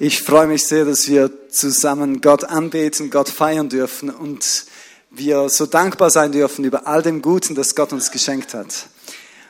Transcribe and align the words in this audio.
Ich 0.00 0.22
freue 0.22 0.48
mich 0.48 0.66
sehr, 0.66 0.84
dass 0.84 1.06
wir 1.06 1.30
zusammen 1.50 2.20
Gott 2.20 2.42
anbeten, 2.42 3.10
Gott 3.10 3.28
feiern 3.28 3.68
dürfen 3.68 4.10
und 4.10 4.64
wir 5.10 5.48
so 5.48 5.66
dankbar 5.66 6.10
sein 6.10 6.32
dürfen 6.32 6.64
über 6.64 6.88
all 6.88 7.00
dem 7.00 7.22
Guten, 7.22 7.54
das 7.54 7.76
Gott 7.76 7.92
uns 7.92 8.10
geschenkt 8.10 8.54
hat. 8.54 8.88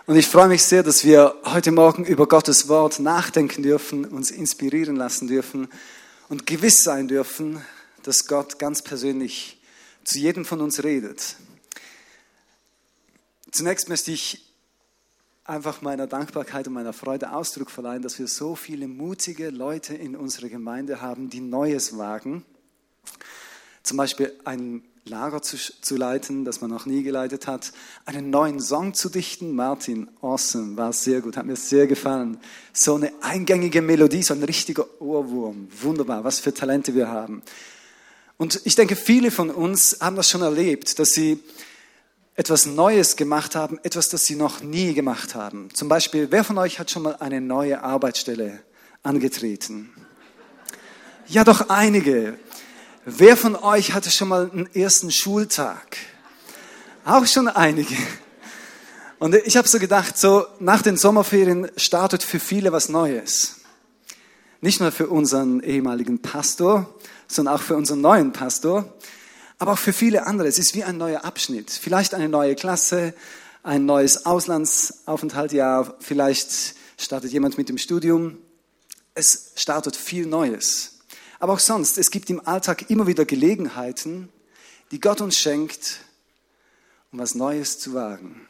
Und 0.05 0.17
ich 0.17 0.27
freue 0.27 0.49
mich 0.49 0.63
sehr, 0.63 0.83
dass 0.83 1.03
wir 1.03 1.35
heute 1.47 1.73
Morgen 1.73 2.05
über 2.05 2.29
Gottes 2.29 2.69
Wort 2.69 2.99
nachdenken 2.99 3.63
dürfen, 3.63 4.05
uns 4.05 4.31
inspirieren 4.31 4.97
lassen 4.97 5.29
dürfen 5.29 5.69
und 6.29 6.47
gewiss 6.47 6.85
sein 6.85 7.09
dürfen, 7.09 7.65
dass 8.03 8.27
Gott 8.27 8.59
ganz 8.59 8.83
persönlich 8.83 9.59
zu 10.05 10.19
jedem 10.19 10.45
von 10.45 10.61
uns 10.61 10.85
redet. 10.85 11.37
Zunächst 13.51 13.89
möchte 13.89 14.11
ich 14.13 14.45
einfach 15.45 15.83
meiner 15.83 16.07
Dankbarkeit 16.07 16.67
und 16.67 16.75
meiner 16.75 16.93
Freude 16.93 17.33
Ausdruck 17.33 17.71
verleihen, 17.71 18.03
dass 18.03 18.19
wir 18.19 18.27
so 18.27 18.57
viele 18.57 18.89
mutige 18.89 19.51
Leute 19.51 19.95
in 19.95 20.17
unserer 20.17 20.49
Gemeinde 20.49 21.01
haben, 21.01 21.29
die 21.29 21.41
Neues 21.41 21.99
wagen. 21.99 22.45
Zum 23.83 23.99
Beispiel 23.99 24.33
ein 24.45 24.83
Lager 25.07 25.43
zu, 25.43 25.59
zu 25.59 25.97
leiten, 25.97 26.47
das 26.47 26.63
man 26.63 26.71
noch 26.71 26.87
nie 26.87 27.03
geleitet 27.03 27.47
hat, 27.47 27.73
einen 28.07 28.31
neuen 28.31 28.59
Song 28.59 28.95
zu 28.95 29.11
dichten. 29.11 29.55
Martin, 29.55 30.09
awesome, 30.23 30.79
war 30.79 30.95
sehr 30.95 31.21
gut, 31.21 31.37
hat 31.37 31.45
mir 31.45 31.57
sehr 31.57 31.87
gefallen. 31.87 32.39
So 32.73 32.95
eine 32.95 33.13
eingängige 33.21 33.83
Melodie, 33.83 34.23
so 34.23 34.33
ein 34.33 34.43
richtiger 34.43 34.87
Ohrwurm. 35.03 35.69
Wunderbar, 35.83 36.25
was 36.25 36.41
für 36.41 36.55
Talente 36.55 36.95
wir 36.95 37.09
haben. 37.09 37.43
Und 38.39 38.63
ich 38.65 38.77
denke, 38.77 38.97
viele 38.97 39.31
von 39.31 39.51
uns 39.51 39.99
haben 40.01 40.17
das 40.17 40.31
schon 40.31 40.41
erlebt, 40.41 40.99
dass 40.99 41.11
sie 41.11 41.39
etwas 42.37 42.67
Neues 42.67 43.17
gemacht 43.17 43.55
haben, 43.55 43.79
etwas, 43.83 44.09
das 44.09 44.25
sie 44.25 44.35
noch 44.35 44.61
nie 44.61 44.95
gemacht 44.95 45.35
haben. 45.35 45.69
Zum 45.73 45.89
Beispiel, 45.89 46.29
wer 46.31 46.43
von 46.43 46.59
euch 46.59 46.79
hat 46.79 46.91
schon 46.91 47.03
mal 47.03 47.17
eine 47.21 47.41
neue 47.41 47.83
Arbeitsstelle 47.83 48.61
angetreten? 49.03 49.91
Ja, 51.27 51.45
doch 51.45 51.69
einige. 51.69 52.39
Wer 53.05 53.37
von 53.37 53.55
euch 53.57 53.93
hatte 53.93 54.11
schon 54.11 54.29
mal 54.29 54.51
einen 54.51 54.75
ersten 54.75 55.11
Schultag? 55.11 55.97
Auch 57.05 57.27
schon 57.27 57.49
einige. 57.49 57.97
Und 59.19 59.35
ich 59.35 59.57
habe 59.57 59.69
so 59.69 59.79
gedacht, 59.79 60.19
so 60.19 60.47
nach 60.59 60.83
den 60.83 60.97
Sommerferien 60.97 61.71
startet 61.77 62.23
für 62.23 62.41
viele 62.41 62.73
was 62.73 62.89
Neues. 62.89 63.61
Nicht 64.61 64.81
nur 64.81 64.91
für 64.91 65.09
unseren 65.09 65.61
ehemaligen 65.61 66.21
Pastor, 66.21 66.95
sondern 67.29 67.55
auch 67.55 67.63
für 67.63 67.77
unseren 67.77 68.01
neuen 68.01 68.33
Pastor 68.33 68.93
aber 69.59 69.73
auch 69.73 69.79
für 69.79 69.93
viele 69.93 70.27
andere. 70.27 70.49
Es 70.49 70.59
ist 70.59 70.75
wie 70.75 70.85
ein 70.85 70.97
neuer 70.97 71.25
Abschnitt. 71.25 71.71
Vielleicht 71.71 72.15
eine 72.15 72.29
neue 72.29 72.55
Klasse, 72.55 73.15
ein 73.63 73.87
neues 73.87 74.27
Auslandsaufenthaltjahr, 74.27 75.97
vielleicht 76.01 76.75
startet 76.99 77.33
jemand 77.33 77.57
mit 77.57 77.69
dem 77.69 77.79
Studium. 77.79 78.39
Es 79.15 79.53
startet 79.57 79.97
viel 79.97 80.27
Neues. 80.27 80.99
Aber 81.39 81.55
auch 81.55 81.59
sonst, 81.59 81.99
es 81.99 82.11
gibt 82.11 82.31
im 82.31 82.47
Alltag 82.47 82.91
immer 82.91 83.07
wieder 83.07 83.25
Gelegenheiten, 83.25 84.29
die 84.91 85.01
Gott 85.01 85.21
uns 85.21 85.39
schenkt, 85.39 86.01
um 87.13 87.19
was 87.19 87.35
Neues 87.35 87.79
zu 87.79 87.95
wagen. 87.95 88.47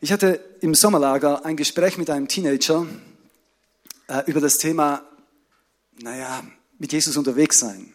Ich 0.00 0.12
hatte 0.12 0.44
im 0.60 0.74
Sommerlager 0.74 1.44
ein 1.44 1.56
Gespräch 1.56 1.96
mit 1.96 2.10
einem 2.10 2.28
Teenager 2.28 2.86
äh, 4.08 4.22
über 4.26 4.40
das 4.40 4.58
Thema, 4.58 5.04
naja, 6.00 6.42
mit 6.78 6.92
Jesus 6.92 7.16
unterwegs 7.16 7.60
sein. 7.60 7.94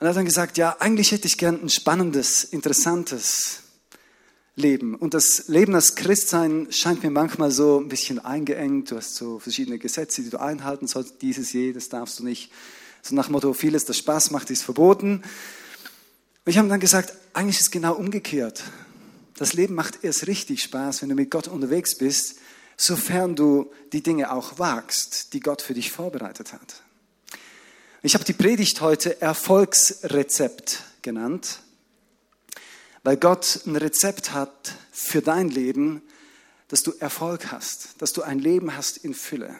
Und 0.00 0.06
er 0.06 0.10
hat 0.10 0.16
dann 0.16 0.24
gesagt, 0.24 0.56
ja, 0.56 0.76
eigentlich 0.80 1.12
hätte 1.12 1.26
ich 1.26 1.36
gern 1.36 1.60
ein 1.62 1.68
spannendes, 1.68 2.42
interessantes 2.42 3.64
Leben. 4.56 4.94
Und 4.94 5.12
das 5.12 5.48
Leben 5.48 5.74
als 5.74 5.94
Christsein 5.94 6.68
scheint 6.70 7.02
mir 7.02 7.10
manchmal 7.10 7.50
so 7.50 7.78
ein 7.78 7.88
bisschen 7.88 8.18
eingeengt. 8.18 8.90
Du 8.90 8.96
hast 8.96 9.14
so 9.14 9.38
verschiedene 9.38 9.78
Gesetze, 9.78 10.22
die 10.22 10.30
du 10.30 10.40
einhalten 10.40 10.86
sollst. 10.86 11.20
Dieses, 11.20 11.52
jedes 11.52 11.90
darfst 11.90 12.18
du 12.18 12.24
nicht. 12.24 12.50
So 13.02 13.14
nach 13.14 13.28
Motto, 13.28 13.52
vieles, 13.52 13.84
das 13.84 13.98
Spaß 13.98 14.30
macht, 14.30 14.50
ist 14.50 14.62
verboten. 14.62 15.16
Und 15.16 16.50
ich 16.50 16.56
habe 16.56 16.68
dann 16.68 16.80
gesagt, 16.80 17.12
eigentlich 17.34 17.56
ist 17.56 17.66
es 17.66 17.70
genau 17.70 17.94
umgekehrt. 17.94 18.62
Das 19.36 19.52
Leben 19.52 19.74
macht 19.74 20.02
erst 20.02 20.26
richtig 20.26 20.62
Spaß, 20.62 21.02
wenn 21.02 21.10
du 21.10 21.14
mit 21.14 21.30
Gott 21.30 21.46
unterwegs 21.46 21.98
bist, 21.98 22.36
sofern 22.78 23.36
du 23.36 23.70
die 23.92 24.02
Dinge 24.02 24.32
auch 24.32 24.58
wagst, 24.58 25.34
die 25.34 25.40
Gott 25.40 25.60
für 25.60 25.74
dich 25.74 25.92
vorbereitet 25.92 26.54
hat. 26.54 26.82
Ich 28.02 28.14
habe 28.14 28.24
die 28.24 28.32
Predigt 28.32 28.80
heute 28.80 29.20
Erfolgsrezept 29.20 30.84
genannt, 31.02 31.60
weil 33.02 33.18
Gott 33.18 33.60
ein 33.66 33.76
Rezept 33.76 34.32
hat 34.32 34.74
für 34.90 35.20
dein 35.20 35.50
Leben, 35.50 36.00
dass 36.68 36.82
du 36.82 36.92
Erfolg 36.98 37.52
hast, 37.52 38.00
dass 38.00 38.14
du 38.14 38.22
ein 38.22 38.38
Leben 38.38 38.74
hast 38.74 38.96
in 38.96 39.12
Fülle, 39.12 39.54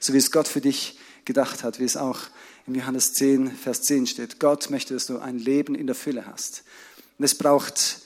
so 0.00 0.14
wie 0.14 0.16
es 0.16 0.30
Gott 0.30 0.48
für 0.48 0.62
dich 0.62 0.98
gedacht 1.26 1.62
hat, 1.62 1.78
wie 1.78 1.84
es 1.84 1.98
auch 1.98 2.20
in 2.66 2.74
Johannes 2.74 3.12
10, 3.12 3.50
Vers 3.50 3.82
10 3.82 4.06
steht. 4.06 4.40
Gott 4.40 4.70
möchte, 4.70 4.94
dass 4.94 5.04
du 5.04 5.18
ein 5.18 5.38
Leben 5.38 5.74
in 5.74 5.86
der 5.86 5.94
Fülle 5.96 6.24
hast. 6.26 6.62
Und 7.18 7.26
es 7.26 7.36
braucht 7.36 8.00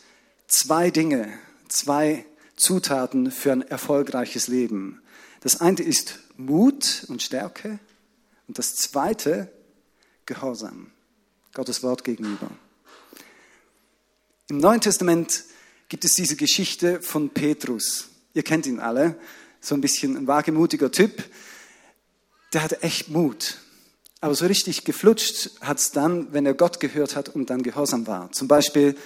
zwei 0.49 0.91
Dinge, 0.91 1.33
zwei 1.69 2.27
Zutaten 2.57 3.31
für 3.31 3.53
ein 3.53 3.63
erfolgreiches 3.63 4.49
Leben. 4.49 5.01
Das 5.41 5.61
eine 5.61 5.83
ist 5.83 6.19
Mut 6.37 7.05
und 7.07 7.23
Stärke 7.23 7.79
und 8.53 8.59
das 8.59 8.77
zweite, 8.77 9.51
Gehorsam. 10.27 10.91
Gottes 11.55 11.83
Wort 11.83 12.05
gegenüber. 12.05 12.51
Im 14.49 14.59
Neuen 14.59 14.83
Testament 14.83 15.45
gibt 15.89 16.05
es 16.05 16.13
diese 16.13 16.37
Geschichte 16.37 17.01
von 17.01 17.31
Petrus. 17.31 18.09
Ihr 18.35 18.43
kennt 18.43 18.67
ihn 18.67 18.79
alle. 18.79 19.19
So 19.63 19.75
ein 19.75 19.81
bisschen 19.81 20.19
ein 20.19 20.27
wagemutiger 20.27 20.93
Typ. 20.93 21.25
Der 22.53 22.63
hatte 22.63 22.83
echt 22.83 23.09
Mut. 23.09 23.57
Aber 24.21 24.35
so 24.35 24.45
richtig 24.45 24.85
geflutscht 24.85 25.59
hat 25.63 25.79
es 25.79 25.91
dann, 25.91 26.35
wenn 26.35 26.45
er 26.45 26.53
Gott 26.53 26.79
gehört 26.79 27.17
hat 27.17 27.31
und 27.31 27.49
dann 27.49 27.63
gehorsam 27.63 28.07
war. 28.07 28.33
Zum 28.33 28.49
Beispiel, 28.49 28.99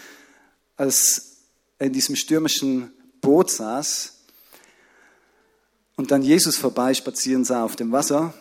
als 0.77 1.37
er 1.79 1.87
in 1.87 1.93
diesem 1.93 2.17
stürmischen 2.17 2.93
Boot 3.21 3.53
saß 3.53 4.13
und 5.95 6.11
dann 6.11 6.23
Jesus 6.23 6.57
vorbeispazieren 6.57 7.45
sah 7.45 7.63
auf 7.63 7.77
dem 7.77 7.93
Wasser 7.93 8.35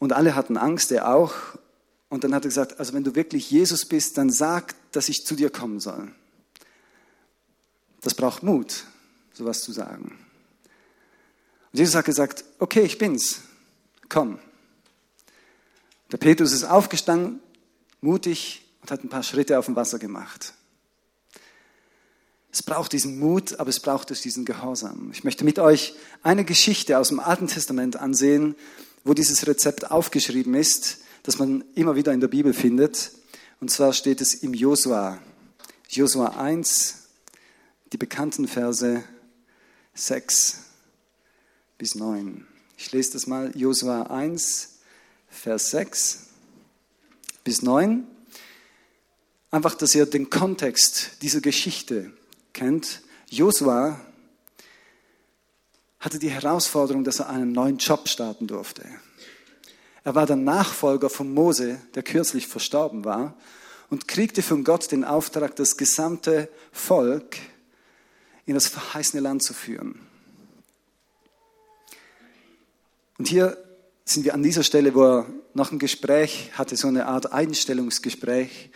und 0.00 0.12
alle 0.12 0.34
hatten 0.34 0.56
Angst, 0.56 0.90
er 0.90 1.14
auch. 1.14 1.34
Und 2.08 2.24
dann 2.24 2.34
hat 2.34 2.44
er 2.44 2.48
gesagt, 2.48 2.80
also 2.80 2.92
wenn 2.94 3.04
du 3.04 3.14
wirklich 3.14 3.48
Jesus 3.50 3.86
bist, 3.86 4.18
dann 4.18 4.30
sag, 4.30 4.74
dass 4.90 5.08
ich 5.08 5.24
zu 5.24 5.36
dir 5.36 5.50
kommen 5.50 5.78
soll. 5.78 6.12
Das 8.00 8.14
braucht 8.14 8.42
Mut, 8.42 8.84
sowas 9.32 9.60
zu 9.60 9.70
sagen. 9.70 10.18
Und 11.72 11.78
Jesus 11.78 11.94
hat 11.94 12.06
gesagt, 12.06 12.44
okay, 12.58 12.80
ich 12.80 12.98
bin's, 12.98 13.42
komm. 14.08 14.40
Der 16.10 16.16
Petrus 16.16 16.52
ist 16.52 16.64
aufgestanden, 16.64 17.40
mutig 18.00 18.66
und 18.80 18.90
hat 18.90 19.04
ein 19.04 19.10
paar 19.10 19.22
Schritte 19.22 19.58
auf 19.58 19.66
dem 19.66 19.76
Wasser 19.76 19.98
gemacht. 19.98 20.54
Es 22.52 22.62
braucht 22.64 22.92
diesen 22.92 23.20
Mut, 23.20 23.60
aber 23.60 23.70
es 23.70 23.78
braucht 23.78 24.10
auch 24.10 24.16
diesen 24.16 24.44
Gehorsam. 24.44 25.10
Ich 25.12 25.22
möchte 25.22 25.44
mit 25.44 25.60
euch 25.60 25.94
eine 26.22 26.44
Geschichte 26.44 26.98
aus 26.98 27.08
dem 27.08 27.20
Alten 27.20 27.46
Testament 27.46 27.96
ansehen, 27.96 28.56
wo 29.04 29.14
dieses 29.14 29.46
Rezept 29.46 29.90
aufgeschrieben 29.90 30.54
ist, 30.54 30.98
das 31.22 31.38
man 31.38 31.64
immer 31.74 31.96
wieder 31.96 32.12
in 32.12 32.20
der 32.20 32.28
Bibel 32.28 32.52
findet. 32.52 33.12
Und 33.60 33.70
zwar 33.70 33.92
steht 33.92 34.20
es 34.20 34.34
im 34.34 34.54
Josua. 34.54 35.18
Josua 35.88 36.38
1, 36.38 37.08
die 37.92 37.96
bekannten 37.96 38.46
Verse 38.46 39.02
6 39.94 40.64
bis 41.78 41.94
9. 41.94 42.46
Ich 42.76 42.92
lese 42.92 43.12
das 43.12 43.26
mal. 43.26 43.52
Josua 43.54 44.04
1, 44.04 44.78
Vers 45.28 45.70
6 45.70 46.26
bis 47.44 47.62
9. 47.62 48.06
Einfach, 49.50 49.74
dass 49.74 49.94
ihr 49.94 50.06
den 50.06 50.30
Kontext 50.30 51.22
dieser 51.22 51.40
Geschichte 51.40 52.12
kennt. 52.52 53.02
Josua 53.28 54.00
hatte 56.00 56.18
die 56.18 56.30
Herausforderung, 56.30 57.04
dass 57.04 57.20
er 57.20 57.28
einen 57.28 57.52
neuen 57.52 57.76
Job 57.76 58.08
starten 58.08 58.46
durfte. 58.46 58.82
Er 60.02 60.14
war 60.14 60.26
der 60.26 60.36
Nachfolger 60.36 61.10
von 61.10 61.32
Mose, 61.32 61.80
der 61.94 62.02
kürzlich 62.02 62.46
verstorben 62.46 63.04
war, 63.04 63.36
und 63.90 64.08
kriegte 64.08 64.42
von 64.42 64.64
Gott 64.64 64.90
den 64.92 65.04
Auftrag, 65.04 65.56
das 65.56 65.76
gesamte 65.76 66.48
Volk 66.72 67.36
in 68.46 68.54
das 68.54 68.68
verheißene 68.68 69.20
Land 69.20 69.42
zu 69.42 69.52
führen. 69.52 70.00
Und 73.18 73.28
hier 73.28 73.58
sind 74.04 74.24
wir 74.24 74.32
an 74.32 74.42
dieser 74.42 74.62
Stelle, 74.62 74.94
wo 74.94 75.04
er 75.04 75.26
noch 75.52 75.72
ein 75.72 75.78
Gespräch 75.78 76.50
hatte, 76.54 76.76
so 76.76 76.88
eine 76.88 77.06
Art 77.06 77.32
Einstellungsgespräch 77.32 78.70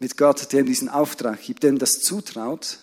mit 0.00 0.16
Gott, 0.16 0.52
der 0.52 0.60
ihm 0.60 0.66
diesen 0.66 0.88
Auftrag 0.88 1.40
gibt, 1.42 1.62
der 1.62 1.70
ihm 1.70 1.78
das 1.78 2.00
zutraut. 2.00 2.78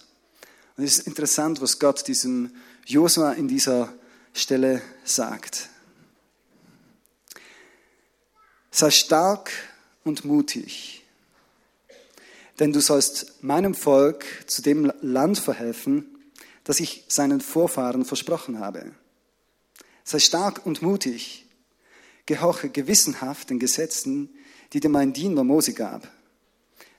Und 0.77 0.85
es 0.85 0.99
ist 0.99 1.07
interessant, 1.07 1.61
was 1.61 1.79
Gott 1.79 2.07
diesem 2.07 2.51
Josua 2.87 3.33
in 3.33 3.49
dieser 3.49 3.93
Stelle 4.33 4.81
sagt. 5.03 5.67
Sei 8.71 8.89
stark 8.91 9.51
und 10.05 10.23
mutig, 10.23 11.03
denn 12.59 12.71
du 12.71 12.79
sollst 12.79 13.43
meinem 13.43 13.75
Volk 13.75 14.25
zu 14.47 14.61
dem 14.61 14.93
Land 15.01 15.37
verhelfen, 15.37 16.05
das 16.63 16.79
ich 16.79 17.03
seinen 17.09 17.41
Vorfahren 17.41 18.05
versprochen 18.05 18.59
habe. 18.59 18.93
Sei 20.05 20.19
stark 20.19 20.65
und 20.65 20.81
mutig. 20.81 21.45
Gehorche 22.25 22.69
gewissenhaft 22.69 23.49
den 23.49 23.59
Gesetzen, 23.59 24.29
die 24.71 24.79
dir 24.79 24.89
mein 24.89 25.11
Diener 25.11 25.43
Mose 25.43 25.73
gab. 25.73 26.09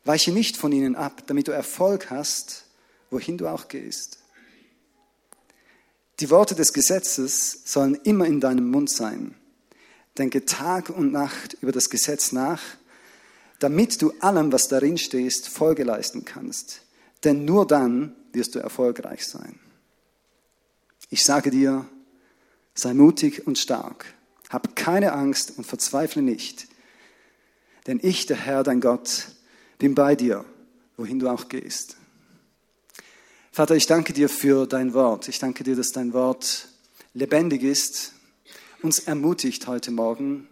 Weiche 0.05 0.32
nicht 0.32 0.58
von 0.58 0.70
ihnen 0.70 0.96
ab, 0.96 1.23
damit 1.29 1.49
du 1.49 1.52
Erfolg 1.52 2.11
hast, 2.11 2.64
wohin 3.11 3.38
du 3.38 3.49
auch 3.49 3.69
gehst. 3.69 4.19
Die 6.20 6.31
Worte 6.31 6.55
des 6.55 6.73
Gesetzes 6.73 7.62
sollen 7.65 7.94
immer 7.94 8.26
in 8.26 8.41
deinem 8.41 8.70
Mund 8.70 8.91
sein. 8.91 9.37
Denke 10.17 10.44
Tag 10.44 10.91
und 10.91 11.12
Nacht 11.12 11.56
über 11.61 11.70
das 11.70 11.91
Gesetz 11.91 12.32
nach, 12.32 12.61
damit 13.61 14.03
du 14.03 14.12
allem, 14.20 14.50
was 14.50 14.69
darin 14.69 14.99
stehst, 14.99 15.49
Folge 15.49 15.85
leisten 15.85 16.25
kannst. 16.25 16.82
Denn 17.23 17.44
nur 17.44 17.67
dann 17.67 18.17
wirst 18.32 18.55
du 18.55 18.59
erfolgreich 18.59 19.26
sein. 19.26 19.59
Ich 21.09 21.25
sage 21.25 21.50
dir, 21.50 21.87
sei 22.75 22.94
mutig 22.94 23.47
und 23.47 23.59
stark. 23.59 24.06
Hab 24.50 24.76
keine 24.76 25.12
Angst 25.12 25.56
und 25.56 25.67
verzweifle 25.67 26.23
nicht. 26.23 26.67
Denn 27.87 28.00
ich, 28.03 28.26
der 28.26 28.37
Herr, 28.37 28.64
dein 28.64 28.81
Gott, 28.81 29.29
bin 29.79 29.94
bei 29.94 30.14
dir, 30.14 30.44
wohin 30.97 31.19
du 31.19 31.29
auch 31.29 31.49
gehst. 31.49 31.97
Vater, 33.58 33.75
ich 33.75 33.88
danke 33.88 34.12
dir 34.12 34.28
für 34.28 34.69
dein 34.69 34.94
Wort. 34.94 35.26
Ich 35.26 35.40
danke 35.40 35.64
dir, 35.64 35.75
dass 35.75 35.90
dein 35.90 36.12
Wort 36.12 36.69
lebendig 37.12 37.64
ist, 37.64 38.12
uns 38.82 39.00
ermutigt 39.00 39.66
heute 39.66 39.90
Morgen, 39.90 40.46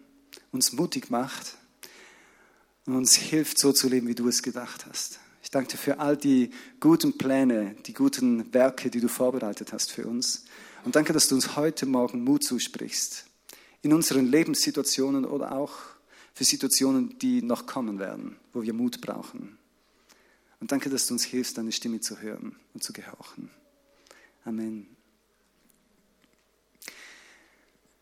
uns 0.51 0.73
mutig 0.73 1.09
macht 1.09 1.55
und 2.85 2.97
uns 2.97 3.15
hilft, 3.15 3.61
so 3.61 3.73
zu 3.73 3.89
leben, 3.89 4.09
wie 4.09 4.17
du 4.17 4.27
es 4.27 4.43
gedacht 4.43 4.87
hast. 4.87 5.21
Ich 5.41 5.53
danke 5.53 5.71
dir 5.71 5.77
für 5.77 6.01
all 6.01 6.17
die 6.17 6.51
guten 6.81 7.17
Pläne, 7.17 7.77
die 7.87 7.95
guten 7.95 8.53
Werke, 8.53 8.91
die 8.91 9.01
du 9.01 9.07
vorbereitet 9.07 9.73
hast 9.73 9.93
für 9.93 10.09
uns. 10.09 10.45
Und 10.85 10.97
danke, 10.97 11.13
dass 11.13 11.29
du 11.29 11.37
uns 11.37 11.55
heute 11.55 11.87
Morgen 11.87 12.25
Mut 12.25 12.43
zusprichst. 12.43 13.27
In 13.83 13.93
unseren 13.93 14.27
Lebenssituationen 14.27 15.27
oder 15.27 15.53
auch 15.53 15.75
für 16.35 16.43
Situationen, 16.43 17.17
die 17.21 17.41
noch 17.41 17.67
kommen 17.67 18.01
werden, 18.01 18.35
wo 18.53 18.65
wir 18.65 18.73
Mut 18.73 19.01
brauchen. 19.01 19.59
Und 20.61 20.73
danke, 20.73 20.89
dass 20.91 21.07
du 21.07 21.15
uns 21.15 21.25
hilfst, 21.25 21.59
deine 21.59 21.73
Stimme 21.73 22.01
zu 22.01 22.21
hören 22.21 22.57
und 22.75 22.83
zu 22.83 22.93
gehorchen. 22.93 23.51
Amen. 24.45 24.87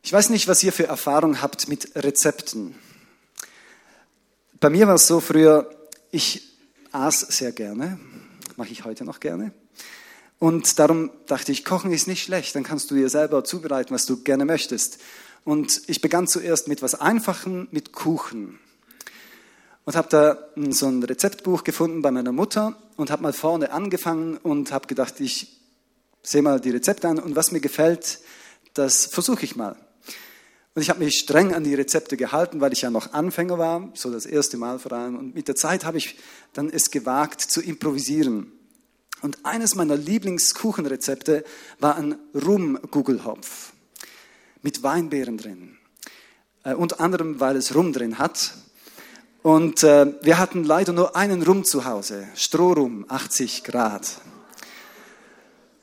Ich 0.03 0.13
weiß 0.13 0.31
nicht, 0.31 0.49
was 0.49 0.63
ihr 0.63 0.73
für 0.73 0.87
Erfahrung 0.87 1.41
habt 1.41 1.67
mit 1.69 1.97
Rezepten. 1.97 2.75
Bei 4.61 4.71
mir 4.71 4.87
war 4.87 4.95
es 4.97 5.07
so 5.07 5.21
früher, 5.21 5.71
ich 6.11 6.43
aß 6.93 7.21
sehr 7.21 7.53
gerne, 7.53 7.99
mache 8.57 8.71
ich 8.71 8.85
heute 8.85 9.05
noch 9.05 9.21
gerne. 9.21 9.53
Und 10.39 10.79
darum 10.79 11.11
dachte 11.27 11.53
ich, 11.53 11.65
Kochen 11.65 11.93
ist 11.93 12.07
nicht 12.07 12.23
schlecht, 12.23 12.55
dann 12.55 12.65
kannst 12.65 12.91
du 12.91 12.95
dir 12.95 13.09
selber 13.09 13.45
zubereiten, 13.45 13.95
was 13.95 14.05
du 14.05 14.23
gerne 14.23 14.45
möchtest. 14.45 14.99
Und 15.45 15.83
ich 15.87 16.01
begann 16.03 16.27
zuerst 16.27 16.69
mit 16.69 16.83
was 16.83 16.95
Einfachem, 16.95 17.69
mit 17.71 17.93
Kuchen. 17.93 18.59
Und 19.85 19.97
habe 19.97 20.09
da 20.09 20.39
so 20.71 20.87
ein 20.87 21.03
Rezeptbuch 21.03 21.63
gefunden 21.63 22.01
bei 22.01 22.11
meiner 22.11 22.33
Mutter 22.33 22.77
und 22.97 23.11
habe 23.11 23.23
mal 23.23 23.33
vorne 23.33 23.71
angefangen 23.71 24.39
und 24.39 24.73
habe 24.73 24.87
gedacht, 24.87 25.21
ich 25.21 25.61
sehe 26.23 26.43
mal 26.43 26.59
die 26.59 26.71
Rezepte 26.71 27.09
an 27.09 27.19
und 27.19 27.37
was 27.37 27.53
mir 27.53 27.61
gefällt, 27.61 28.21
das 28.73 29.07
versuche 29.07 29.45
ich 29.45 29.57
mal. 29.57 29.77
Und 30.75 30.83
ich 30.83 30.91
habe 30.91 31.05
mich 31.05 31.19
streng 31.19 31.55
an 31.55 31.63
die 31.63 31.75
Rezepte 31.75 32.17
gehalten, 32.17 32.61
weil 32.61 32.73
ich 32.73 32.83
ja 32.83 32.91
noch 32.91 33.13
Anfänger 33.13 33.59
war, 33.59 33.91
so 33.95 34.11
das 34.11 34.27
erste 34.27 34.57
Mal 34.57 34.81
vor 34.81 34.93
allem. 34.93 35.17
Und 35.17 35.35
mit 35.35 35.47
der 35.47 35.55
Zeit 35.55 35.85
habe 35.85 35.99
ich 35.99 36.17
dann 36.53 36.69
es 36.69 36.91
gewagt 36.91 37.41
zu 37.41 37.63
improvisieren. 37.63 38.51
Und 39.23 39.47
eines 39.47 39.77
meiner 39.77 39.97
Lieblingskuchenrezepte 39.97 41.45
war 41.79 41.97
ein 41.97 42.17
Rum-Gugelhopf 42.35 43.73
mit 44.63 44.83
Weinbeeren 44.83 45.39
drin. 45.39 45.79
Äh, 46.65 46.75
unter 46.75 47.01
anderem, 47.01 47.39
weil 47.39 47.57
es 47.57 47.75
Rum 47.75 47.93
drin 47.93 48.19
hat. 48.19 48.55
Und 49.45 49.83
äh, 49.83 50.07
wir 50.23 50.39
hatten 50.39 50.65
leider 50.65 50.95
nur 50.95 51.17
einen 51.17 51.43
Rum 51.43 51.65
zu 51.65 51.85
Hause, 51.85 52.27
Strohrum, 52.35 53.05
80 53.09 53.63
Grad. 53.63 54.17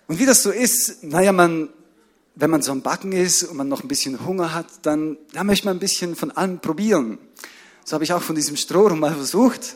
Und 0.07 0.17
wie 0.17 0.25
das 0.25 0.41
so 0.41 0.49
ist, 0.49 1.03
naja, 1.03 1.31
man 1.31 1.69
wenn 2.33 2.49
man 2.49 2.63
so 2.63 2.71
am 2.71 2.81
Backen 2.81 3.11
ist 3.11 3.43
und 3.43 3.57
man 3.57 3.67
noch 3.67 3.83
ein 3.83 3.87
bisschen 3.87 4.25
Hunger 4.25 4.55
hat, 4.55 4.65
dann 4.81 5.15
da 5.31 5.43
möchte 5.43 5.67
man 5.67 5.77
ein 5.77 5.79
bisschen 5.79 6.15
von 6.15 6.31
allem 6.31 6.57
probieren. 6.57 7.19
So 7.85 7.93
habe 7.93 8.03
ich 8.03 8.11
auch 8.13 8.23
von 8.23 8.33
diesem 8.33 8.57
Strohrum 8.57 8.99
mal 8.99 9.13
versucht. 9.13 9.75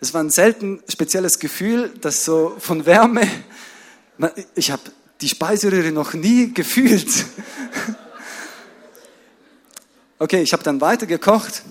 Es 0.00 0.14
war 0.14 0.22
ein 0.22 0.30
selten 0.30 0.82
spezielles 0.88 1.38
Gefühl, 1.38 1.92
das 2.00 2.24
so 2.24 2.56
von 2.58 2.86
Wärme, 2.86 3.28
ich 4.54 4.70
habe 4.70 4.80
die 5.20 5.28
Speiseröhre 5.28 5.92
noch 5.92 6.14
nie 6.14 6.54
gefühlt. 6.54 7.10
Okay, 10.18 10.40
ich 10.40 10.52
habe 10.52 10.62
dann 10.62 10.80
weiter 10.80 11.06
gekocht. 11.06 11.64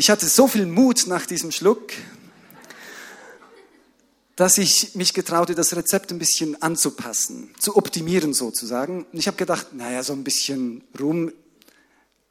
Ich 0.00 0.10
hatte 0.10 0.28
so 0.28 0.46
viel 0.46 0.64
Mut 0.64 1.08
nach 1.08 1.26
diesem 1.26 1.50
Schluck, 1.50 1.90
dass 4.36 4.56
ich 4.56 4.94
mich 4.94 5.12
getraute, 5.12 5.56
das 5.56 5.74
Rezept 5.74 6.12
ein 6.12 6.20
bisschen 6.20 6.62
anzupassen, 6.62 7.52
zu 7.58 7.76
optimieren 7.76 8.32
sozusagen. 8.32 9.06
Und 9.12 9.18
ich 9.18 9.26
habe 9.26 9.36
gedacht, 9.36 9.72
naja, 9.72 10.04
so 10.04 10.12
ein 10.12 10.22
bisschen 10.22 10.84
Rum 11.00 11.32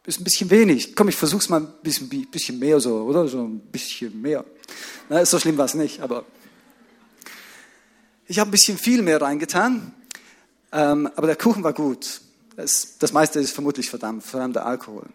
ist 0.06 0.22
ein 0.22 0.24
bisschen 0.24 0.50
wenig. 0.50 0.96
Komm, 0.96 1.10
ich 1.10 1.18
versuch's 1.18 1.50
mal 1.50 1.60
ein 1.60 1.68
bisschen, 1.84 2.08
bisschen 2.08 2.58
mehr 2.58 2.80
so, 2.80 3.02
oder? 3.02 3.28
So 3.28 3.44
ein 3.44 3.60
bisschen 3.60 4.22
mehr. 4.22 4.46
Na, 5.10 5.26
so 5.26 5.38
schlimm 5.38 5.58
war 5.58 5.66
es 5.66 5.74
nicht, 5.74 6.00
aber 6.00 6.24
ich 8.28 8.40
habe 8.40 8.50
ein 8.50 8.52
bisschen 8.52 8.78
viel 8.78 9.02
mehr 9.02 9.22
reingetan, 9.22 9.94
ähm, 10.72 11.10
aber 11.18 11.28
der 11.28 11.36
Kuchen 11.36 11.66
war 11.66 11.74
gut. 11.74 12.22
Das, 12.56 12.98
das 12.98 13.12
meiste 13.12 13.42
ist 13.42 13.52
vermutlich 13.52 13.90
verdammt, 13.90 14.24
vor 14.24 14.40
allem 14.40 14.54
der 14.54 14.66
Alkohol. 14.66 15.10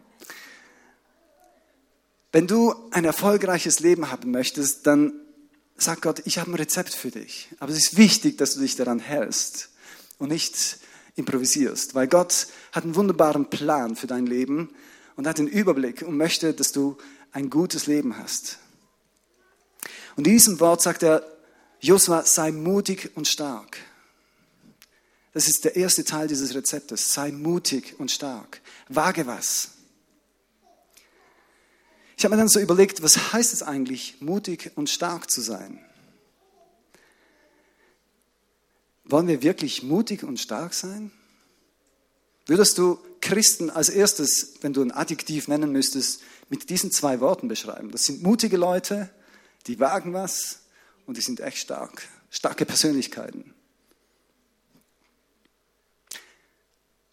Wenn 2.33 2.47
du 2.47 2.75
ein 2.91 3.05
erfolgreiches 3.05 3.81
Leben 3.81 4.11
haben 4.11 4.31
möchtest, 4.31 4.87
dann 4.87 5.13
sagt 5.77 6.03
Gott, 6.03 6.23
ich 6.25 6.39
habe 6.39 6.51
ein 6.51 6.55
Rezept 6.55 6.95
für 6.95 7.11
dich. 7.11 7.49
Aber 7.59 7.71
es 7.73 7.79
ist 7.79 7.97
wichtig, 7.97 8.39
dass 8.39 8.55
du 8.55 8.61
dich 8.61 8.75
daran 8.75 8.99
hältst 8.99 9.71
und 10.19 10.29
nicht 10.29 10.79
improvisierst, 11.15 11.95
weil 11.95 12.09
Gott 12.09 12.47
hat 12.73 12.85
einen 12.85 12.95
wunderbaren 12.95 13.51
Plan 13.51 13.97
für 13.97 14.07
dein 14.07 14.27
Leben 14.27 14.71
und 15.17 15.27
hat 15.27 15.39
den 15.39 15.47
Überblick 15.47 16.03
und 16.03 16.17
möchte, 16.17 16.55
dass 16.55 16.73
du 16.73 16.97
ein 17.33 17.51
gutes 17.51 17.87
Leben 17.87 18.17
hast. 18.17 18.59
Und 20.17 20.27
in 20.27 20.33
diesem 20.33 20.59
Wort 20.61 20.81
sagt 20.81 21.03
er, 21.03 21.27
Josua, 21.81 22.25
sei 22.25 22.51
mutig 22.53 23.11
und 23.15 23.29
stark. 23.29 23.79
Das 25.35 25.49
ist 25.49 25.65
der 25.65 25.77
erste 25.77 26.05
Teil 26.05 26.29
dieses 26.29 26.55
Rezeptes. 26.55 27.13
Sei 27.13 27.33
mutig 27.33 27.99
und 27.99 28.11
stark. 28.11 28.61
Wage 28.89 29.27
was. 29.27 29.71
Ich 32.23 32.25
habe 32.25 32.37
mir 32.37 32.41
dann 32.41 32.49
so 32.49 32.61
überlegt, 32.61 33.03
was 33.03 33.33
heißt 33.33 33.53
es 33.53 33.65
eigentlich, 33.65 34.21
mutig 34.21 34.71
und 34.77 34.89
stark 34.89 35.29
zu 35.29 35.41
sein? 35.41 35.85
Wollen 39.03 39.27
wir 39.27 39.43
wirklich 39.43 39.83
mutig 39.83 40.23
und 40.23 40.39
stark 40.39 40.73
sein? 40.73 41.11
Würdest 42.47 42.79
du 42.79 43.01
Christen 43.21 43.71
als 43.71 43.89
erstes, 43.89 44.55
wenn 44.61 44.73
du 44.73 44.83
ein 44.83 44.93
Adjektiv 44.93 45.49
nennen 45.49 45.73
müsstest, 45.73 46.23
mit 46.49 46.71
diesen 46.71 46.93
zwei 46.93 47.19
Worten 47.19 47.49
beschreiben? 47.49 47.91
Das 47.91 48.05
sind 48.05 48.23
mutige 48.23 48.57
Leute, 48.57 49.11
die 49.67 49.81
wagen 49.81 50.13
was 50.13 50.61
und 51.07 51.17
die 51.17 51.23
sind 51.23 51.41
echt 51.41 51.59
stark, 51.59 52.07
starke 52.31 52.65
Persönlichkeiten. 52.65 53.53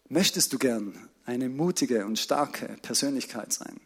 Möchtest 0.08 0.52
du 0.52 0.58
gern 0.58 1.08
eine 1.24 1.48
mutige 1.48 2.06
und 2.06 2.16
starke 2.16 2.76
Persönlichkeit 2.82 3.52
sein? 3.52 3.80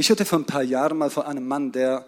Ich 0.00 0.10
hörte 0.10 0.24
vor 0.24 0.38
ein 0.38 0.46
paar 0.46 0.62
Jahren 0.62 0.96
mal 0.96 1.10
von 1.10 1.24
einem 1.24 1.48
Mann, 1.48 1.72
der 1.72 2.06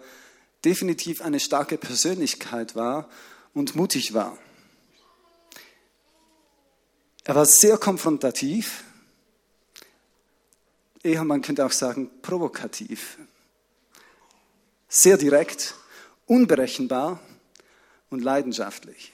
definitiv 0.63 1.21
eine 1.21 1.41
starke 1.41 1.77
Persönlichkeit 1.77 2.73
war 2.73 3.09
und 3.53 3.75
mutig 3.75 4.13
war. 4.13 4.37
Er 7.25 7.35
war 7.35 7.45
sehr 7.45 7.77
konfrontativ, 7.77 8.85
eher 11.03 11.25
man 11.25 11.41
könnte 11.41 11.65
auch 11.65 11.73
sagen 11.73 12.09
provokativ, 12.21 13.17
sehr 14.87 15.17
direkt, 15.17 15.75
unberechenbar 16.27 17.19
und 18.09 18.23
leidenschaftlich. 18.23 19.11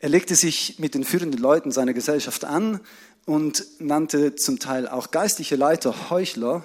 Er 0.00 0.08
legte 0.08 0.34
sich 0.34 0.80
mit 0.80 0.94
den 0.94 1.04
führenden 1.04 1.40
Leuten 1.40 1.70
seiner 1.70 1.92
Gesellschaft 1.92 2.44
an 2.44 2.80
und 3.28 3.66
nannte 3.78 4.36
zum 4.36 4.58
Teil 4.58 4.88
auch 4.88 5.10
geistliche 5.10 5.54
Leiter 5.54 6.08
Heuchler 6.08 6.64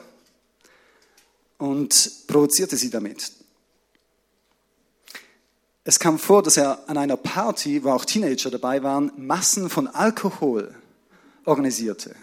und 1.57 2.11
provozierte 2.27 2.77
sie 2.77 2.89
damit. 2.89 3.33
Es 5.83 5.99
kam 5.99 6.17
vor, 6.17 6.41
dass 6.41 6.55
er 6.55 6.87
an 6.87 6.97
einer 6.97 7.17
Party, 7.17 7.83
wo 7.83 7.89
auch 7.89 8.05
Teenager 8.05 8.49
dabei 8.49 8.81
waren, 8.81 9.11
Massen 9.17 9.69
von 9.69 9.87
Alkohol 9.87 10.73
organisierte. 11.43 12.15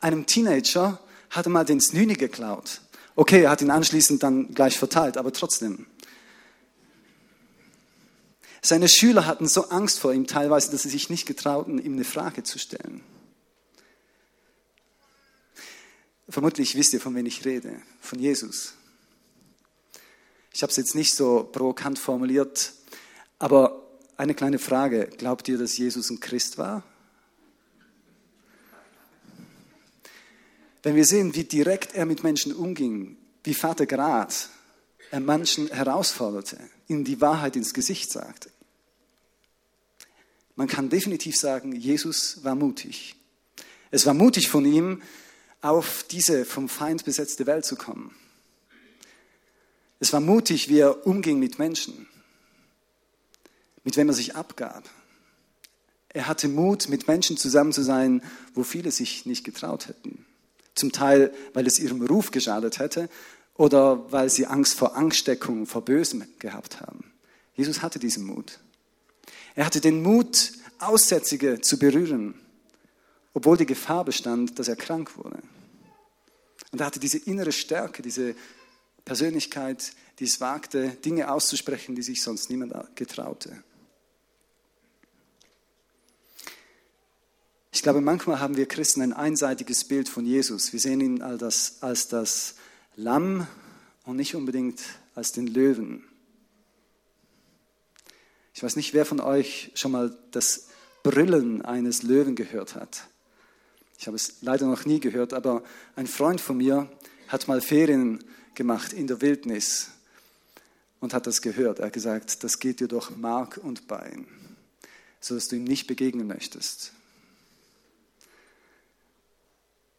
Einem 0.00 0.26
Teenager 0.26 1.00
hatte 1.30 1.48
mal 1.48 1.64
den 1.64 1.80
Snüni 1.80 2.14
geklaut. 2.14 2.82
Okay, 3.14 3.44
er 3.44 3.50
hat 3.50 3.62
ihn 3.62 3.70
anschließend 3.70 4.22
dann 4.22 4.52
gleich 4.52 4.78
verteilt, 4.78 5.16
aber 5.16 5.32
trotzdem. 5.32 5.86
Seine 8.66 8.88
Schüler 8.88 9.26
hatten 9.26 9.46
so 9.46 9.68
Angst 9.68 10.00
vor 10.00 10.12
ihm 10.12 10.26
teilweise, 10.26 10.72
dass 10.72 10.82
sie 10.82 10.88
sich 10.88 11.08
nicht 11.08 11.24
getrauten, 11.24 11.78
ihm 11.78 11.92
eine 11.92 12.02
Frage 12.02 12.42
zu 12.42 12.58
stellen. 12.58 13.00
Vermutlich 16.28 16.74
wisst 16.74 16.92
ihr, 16.92 17.00
von 17.00 17.14
wem 17.14 17.26
ich 17.26 17.44
rede, 17.44 17.80
von 18.00 18.18
Jesus. 18.18 18.74
Ich 20.52 20.64
habe 20.64 20.72
es 20.72 20.76
jetzt 20.78 20.96
nicht 20.96 21.14
so 21.14 21.44
provokant 21.44 21.96
formuliert, 22.00 22.72
aber 23.38 23.86
eine 24.16 24.34
kleine 24.34 24.58
Frage. 24.58 25.10
Glaubt 25.16 25.46
ihr, 25.46 25.58
dass 25.58 25.76
Jesus 25.76 26.10
ein 26.10 26.18
Christ 26.18 26.58
war? 26.58 26.82
Wenn 30.82 30.96
wir 30.96 31.04
sehen, 31.04 31.36
wie 31.36 31.44
direkt 31.44 31.94
er 31.94 32.04
mit 32.04 32.24
Menschen 32.24 32.52
umging, 32.52 33.16
wie 33.44 33.54
Vater 33.54 33.86
Grad 33.86 34.48
er 35.12 35.20
Menschen 35.20 35.68
herausforderte, 35.68 36.58
ihnen 36.88 37.04
die 37.04 37.20
Wahrheit 37.20 37.54
ins 37.54 37.72
Gesicht 37.72 38.10
sagte. 38.10 38.50
Man 40.56 40.68
kann 40.68 40.88
definitiv 40.88 41.36
sagen, 41.36 41.72
Jesus 41.72 42.42
war 42.42 42.54
mutig. 42.54 43.14
Es 43.90 44.06
war 44.06 44.14
mutig 44.14 44.48
von 44.48 44.64
ihm, 44.64 45.02
auf 45.60 46.04
diese 46.10 46.44
vom 46.44 46.68
Feind 46.68 47.04
besetzte 47.04 47.46
Welt 47.46 47.64
zu 47.64 47.76
kommen. 47.76 48.14
Es 50.00 50.12
war 50.12 50.20
mutig, 50.20 50.68
wie 50.68 50.78
er 50.78 51.06
umging 51.06 51.38
mit 51.38 51.58
Menschen, 51.58 52.06
mit 53.84 53.96
wem 53.96 54.08
er 54.08 54.14
sich 54.14 54.34
abgab. 54.34 54.88
Er 56.08 56.28
hatte 56.28 56.48
Mut, 56.48 56.88
mit 56.88 57.06
Menschen 57.08 57.36
zusammen 57.36 57.72
zu 57.72 57.82
sein, 57.82 58.22
wo 58.54 58.62
viele 58.62 58.90
sich 58.90 59.26
nicht 59.26 59.44
getraut 59.44 59.88
hätten. 59.88 60.24
Zum 60.74 60.92
Teil, 60.92 61.32
weil 61.52 61.66
es 61.66 61.78
ihrem 61.78 62.04
Ruf 62.04 62.30
geschadet 62.30 62.78
hätte 62.78 63.08
oder 63.54 64.10
weil 64.10 64.30
sie 64.30 64.46
Angst 64.46 64.74
vor 64.74 64.96
Angststeckung, 64.96 65.66
vor 65.66 65.84
Bösem 65.84 66.24
gehabt 66.38 66.80
haben. 66.80 67.12
Jesus 67.54 67.82
hatte 67.82 67.98
diesen 67.98 68.24
Mut. 68.24 68.58
Er 69.56 69.64
hatte 69.64 69.80
den 69.80 70.02
Mut, 70.02 70.52
Aussätzige 70.78 71.62
zu 71.62 71.78
berühren, 71.78 72.34
obwohl 73.32 73.56
die 73.56 73.66
Gefahr 73.66 74.04
bestand, 74.04 74.58
dass 74.58 74.68
er 74.68 74.76
krank 74.76 75.16
wurde. 75.16 75.42
Und 76.70 76.80
er 76.80 76.86
hatte 76.86 77.00
diese 77.00 77.18
innere 77.18 77.52
Stärke, 77.52 78.02
diese 78.02 78.34
Persönlichkeit, 79.06 79.92
die 80.18 80.24
es 80.24 80.40
wagte, 80.40 80.90
Dinge 80.90 81.30
auszusprechen, 81.32 81.94
die 81.94 82.02
sich 82.02 82.22
sonst 82.22 82.50
niemand 82.50 82.74
getraute. 82.96 83.62
Ich 87.72 87.82
glaube, 87.82 88.02
manchmal 88.02 88.40
haben 88.40 88.56
wir 88.56 88.66
Christen 88.66 89.00
ein 89.00 89.12
einseitiges 89.12 89.84
Bild 89.84 90.08
von 90.08 90.26
Jesus. 90.26 90.72
Wir 90.72 90.80
sehen 90.80 91.00
ihn 91.00 91.22
als 91.22 91.40
das, 91.40 91.82
als 91.82 92.08
das 92.08 92.54
Lamm 92.96 93.46
und 94.04 94.16
nicht 94.16 94.34
unbedingt 94.34 94.80
als 95.14 95.32
den 95.32 95.46
Löwen. 95.46 96.04
Ich 98.56 98.62
weiß 98.62 98.76
nicht, 98.76 98.94
wer 98.94 99.04
von 99.04 99.20
euch 99.20 99.70
schon 99.74 99.92
mal 99.92 100.16
das 100.30 100.68
Brüllen 101.02 101.60
eines 101.60 102.02
Löwen 102.02 102.36
gehört 102.36 102.74
hat. 102.74 103.06
Ich 103.98 104.06
habe 104.06 104.16
es 104.16 104.36
leider 104.40 104.64
noch 104.64 104.86
nie 104.86 104.98
gehört, 104.98 105.34
aber 105.34 105.62
ein 105.94 106.06
Freund 106.06 106.40
von 106.40 106.56
mir 106.56 106.90
hat 107.28 107.48
mal 107.48 107.60
Ferien 107.60 108.24
gemacht 108.54 108.94
in 108.94 109.08
der 109.08 109.20
Wildnis 109.20 109.90
und 111.00 111.12
hat 111.12 111.26
das 111.26 111.42
gehört. 111.42 111.80
Er 111.80 111.86
hat 111.88 111.92
gesagt, 111.92 112.44
das 112.44 112.58
geht 112.58 112.80
dir 112.80 112.88
durch 112.88 113.10
Mark 113.10 113.60
und 113.62 113.88
Bein, 113.88 114.26
sodass 115.20 115.48
du 115.48 115.56
ihm 115.56 115.64
nicht 115.64 115.86
begegnen 115.86 116.26
möchtest. 116.26 116.92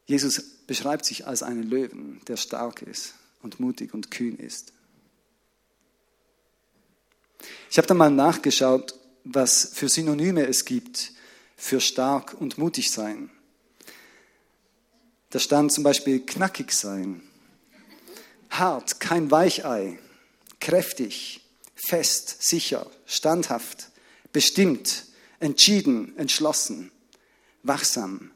Jesus 0.07 0.41
beschreibt 0.65 1.05
sich 1.05 1.27
als 1.27 1.43
einen 1.43 1.61
Löwen, 1.61 2.21
der 2.27 2.37
stark 2.37 2.81
ist 2.81 3.13
und 3.43 3.59
mutig 3.59 3.93
und 3.93 4.09
kühn 4.09 4.35
ist. 4.35 4.73
Ich 7.69 7.77
habe 7.77 7.87
dann 7.87 7.97
mal 7.97 8.11
nachgeschaut, 8.11 8.95
was 9.23 9.71
für 9.73 9.89
Synonyme 9.89 10.45
es 10.45 10.65
gibt 10.65 11.11
für 11.57 11.81
stark 11.81 12.39
und 12.39 12.57
mutig 12.57 12.91
sein. 12.91 13.29
Da 15.31 15.39
stand 15.39 15.73
zum 15.73 15.83
Beispiel 15.83 16.25
knackig 16.25 16.71
sein, 16.71 17.21
hart, 18.49 18.99
kein 18.99 19.29
Weichei, 19.29 19.99
kräftig, 20.59 21.41
fest, 21.75 22.41
sicher, 22.41 22.89
standhaft, 23.05 23.89
bestimmt, 24.31 25.05
entschieden, 25.39 26.17
entschlossen, 26.17 26.91
wachsam, 27.63 28.31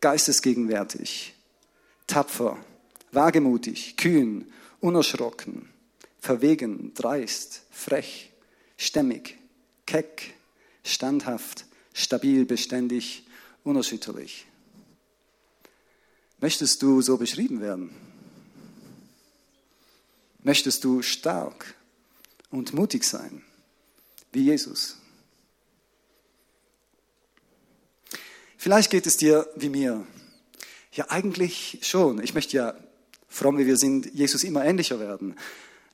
geistesgegenwärtig, 0.00 1.34
tapfer, 2.06 2.58
wagemutig, 3.12 3.96
kühn, 3.96 4.52
unerschrocken, 4.80 5.68
verwegen, 6.20 6.92
dreist, 6.94 7.62
frech, 7.70 8.32
stämmig, 8.76 9.38
keck, 9.86 10.34
standhaft, 10.84 11.66
stabil, 11.92 12.44
beständig, 12.44 13.26
unerschütterlich. 13.64 14.46
Möchtest 16.40 16.82
du 16.82 17.02
so 17.02 17.16
beschrieben 17.16 17.60
werden? 17.60 17.90
Möchtest 20.42 20.84
du 20.84 21.02
stark 21.02 21.74
und 22.50 22.72
mutig 22.72 23.04
sein, 23.04 23.42
wie 24.32 24.44
Jesus? 24.44 24.96
Vielleicht 28.56 28.90
geht 28.90 29.06
es 29.06 29.16
dir 29.16 29.48
wie 29.56 29.68
mir. 29.68 30.06
Ja, 30.92 31.10
eigentlich 31.10 31.78
schon. 31.82 32.22
Ich 32.22 32.34
möchte 32.34 32.56
ja, 32.56 32.74
fromm 33.28 33.58
wie 33.58 33.66
wir 33.66 33.76
sind, 33.76 34.12
Jesus 34.14 34.42
immer 34.44 34.64
ähnlicher 34.64 34.98
werden. 35.00 35.36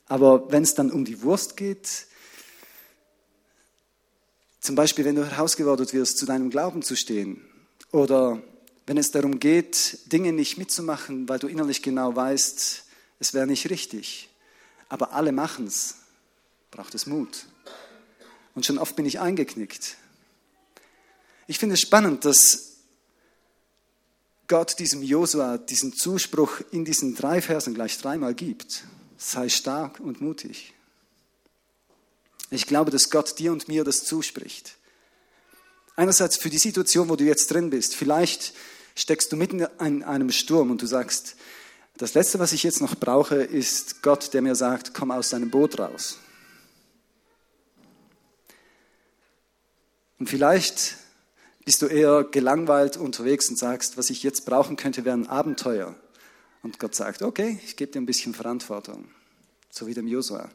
Aber 0.07 0.51
wenn 0.53 0.63
es 0.63 0.75
dann 0.75 0.91
um 0.91 1.05
die 1.05 1.23
Wurst 1.23 1.57
geht, 1.57 2.07
zum 4.61 4.75
Beispiel, 4.75 5.05
wenn 5.05 5.17
du 5.17 5.29
herausgefordert 5.31 5.93
wirst, 5.93 6.19
zu 6.19 6.27
deinem 6.27 6.51
Glauben 6.51 6.83
zu 6.83 6.97
stehen 6.97 7.45
oder 7.93 8.43
wenn 8.87 8.97
es 8.97 9.11
darum 9.11 9.41
geht, 9.41 10.11
Dinge 10.13 10.33
nicht 10.33 10.59
mitzumachen, 10.59 11.29
weil 11.29 11.39
du 11.39 11.49
innerlich 11.49 11.83
genau 11.83 12.15
weißt, 12.15 12.85
es 13.19 13.35
wäre 13.35 13.47
nicht 13.47 13.71
richtig, 13.71 14.29
aber 14.89 15.13
alle 15.13 15.33
machen 15.33 15.67
es, 15.67 15.97
braucht 16.71 16.95
es 16.95 17.07
Mut. 17.07 17.47
Und 18.55 18.65
schon 18.67 18.79
oft 18.79 18.97
bin 18.97 19.07
ich 19.07 19.21
eingeknickt. 19.21 19.97
Ich 21.47 21.59
finde 21.59 21.75
es 21.75 21.81
spannend, 21.81 22.25
dass 22.25 22.77
Gott 24.49 24.79
diesem 24.79 25.03
Josua 25.03 25.59
diesen 25.59 25.95
Zuspruch 25.95 26.61
in 26.71 26.85
diesen 26.85 27.15
drei 27.15 27.41
Versen 27.41 27.75
gleich 27.75 27.99
dreimal 27.99 28.35
gibt. 28.35 28.85
Sei 29.27 29.49
stark 29.49 30.01
und 30.01 30.21
mutig. 30.21 30.75
Ich 32.51 32.67
glaube, 32.67 32.91
dass 32.91 33.09
Gott 33.09 33.39
dir 33.39 33.53
und 33.53 33.69
mir 33.69 33.83
das 33.83 34.05
zuspricht. 34.05 34.77
Einerseits 35.97 36.37
für 36.37 36.51
die 36.51 36.59
Situation, 36.59 37.09
wo 37.09 37.17
du 37.17 37.25
jetzt 37.25 37.51
drin 37.51 37.71
bist. 37.71 37.97
Vielleicht 37.97 38.53
steckst 38.95 39.33
du 39.33 39.37
mitten 39.37 39.67
in 39.81 40.03
einem 40.03 40.31
Sturm 40.31 40.71
und 40.71 40.83
du 40.83 40.87
sagst, 40.87 41.37
das 41.97 42.13
Letzte, 42.13 42.39
was 42.39 42.53
ich 42.53 42.65
jetzt 42.65 42.83
noch 42.83 42.97
brauche, 42.97 43.37
ist 43.37 44.03
Gott, 44.03 44.35
der 44.35 44.43
mir 44.43 44.57
sagt, 44.57 44.93
komm 44.93 45.11
aus 45.11 45.31
deinem 45.31 45.51
Boot 45.51 45.79
raus. 45.79 46.19
Und 50.19 50.29
vielleicht 50.29 50.97
bist 51.65 51.81
du 51.81 51.87
eher 51.87 52.25
gelangweilt 52.25 52.99
unterwegs 52.99 53.49
und 53.49 53.57
sagst, 53.57 53.97
was 53.97 54.11
ich 54.11 54.23
jetzt 54.23 54.45
brauchen 54.45 54.77
könnte, 54.77 55.07
wäre 55.07 55.17
ein 55.17 55.29
Abenteuer. 55.29 55.97
Und 56.65 56.79
Gott 56.79 56.95
sagt, 56.95 57.21
okay, 57.21 57.61
ich 57.63 57.77
gebe 57.77 57.93
dir 57.93 58.01
ein 58.01 58.07
bisschen 58.07 58.33
Verantwortung, 58.33 59.07
so 59.69 59.87
wie 59.87 59.93
dem 59.93 60.07
Josua. 60.07 60.51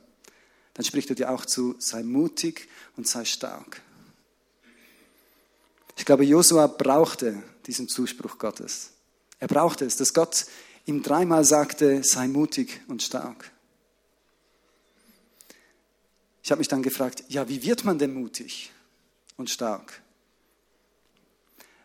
Dann 0.74 0.84
spricht 0.84 1.12
er 1.12 1.16
dir 1.16 1.30
auch 1.30 1.46
zu, 1.46 1.76
sei 1.78 2.02
mutig 2.02 2.68
und 2.98 3.08
sei 3.08 3.26
stark. 3.26 3.84
Ich 5.96 6.06
glaube, 6.06 6.26
Josua 6.26 6.66
brauchte 6.66 7.44
diesen 7.68 7.88
Zuspruch 7.88 8.40
Gottes. 8.40 8.90
Er 9.38 9.48
brauchte 9.48 9.86
es, 9.86 9.98
dass 9.98 10.16
Gott 10.16 10.48
ihm 10.86 11.04
dreimal 11.04 11.46
sagte, 11.46 12.04
sei 12.04 12.28
mutig 12.28 12.82
und 12.88 13.04
stark. 13.04 13.52
Ich 16.42 16.50
habe 16.50 16.58
mich 16.58 16.70
dann 16.70 16.82
gefragt, 16.82 17.24
ja, 17.28 17.48
wie 17.48 17.62
wird 17.62 17.86
man 17.86 18.00
denn 18.00 18.16
mutig 18.16 18.72
und 19.38 19.52
stark? 19.52 20.02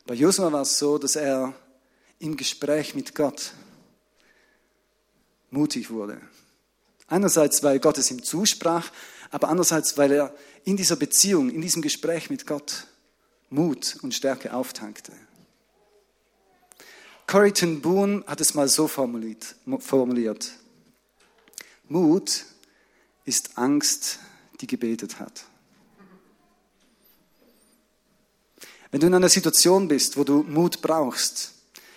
Bei 0.07 0.14
Josua 0.14 0.50
war 0.50 0.62
es 0.62 0.78
so, 0.78 0.97
dass 0.97 1.14
er 1.14 1.52
im 2.21 2.38
Gespräch 2.38 2.95
mit 2.95 3.14
Gott 3.14 3.52
mutig 5.54 5.90
wurde. 5.90 6.20
Einerseits, 7.06 7.62
weil 7.62 7.78
Gott 7.78 7.96
es 7.96 8.11
ihm 8.11 8.23
zusprach, 8.23 8.90
aber 9.30 9.49
andererseits, 9.49 9.96
weil 9.96 10.12
er 10.12 10.34
in 10.64 10.76
dieser 10.76 10.96
Beziehung, 10.96 11.49
in 11.49 11.62
diesem 11.62 11.80
Gespräch 11.80 12.28
mit 12.28 12.46
Gott 12.46 12.87
Mut 13.50 13.96
und 14.02 14.14
Stärke 14.14 14.52
auftankte. 14.52 15.12
Corrie 17.26 17.52
Boom 17.76 18.25
hat 18.26 18.40
es 18.40 18.54
mal 18.54 18.68
so 18.68 18.87
formuliert. 18.88 19.54
Mut 21.88 22.44
ist 23.25 23.56
Angst, 23.56 24.18
die 24.61 24.66
gebetet 24.66 25.20
hat. 25.20 25.44
Wenn 28.90 29.00
du 29.00 29.06
in 29.06 29.14
einer 29.14 29.28
Situation 29.28 29.88
bist, 29.88 30.16
wo 30.16 30.25
du 30.25 30.42
Mut 30.44 30.80
brauchst, 30.80 31.52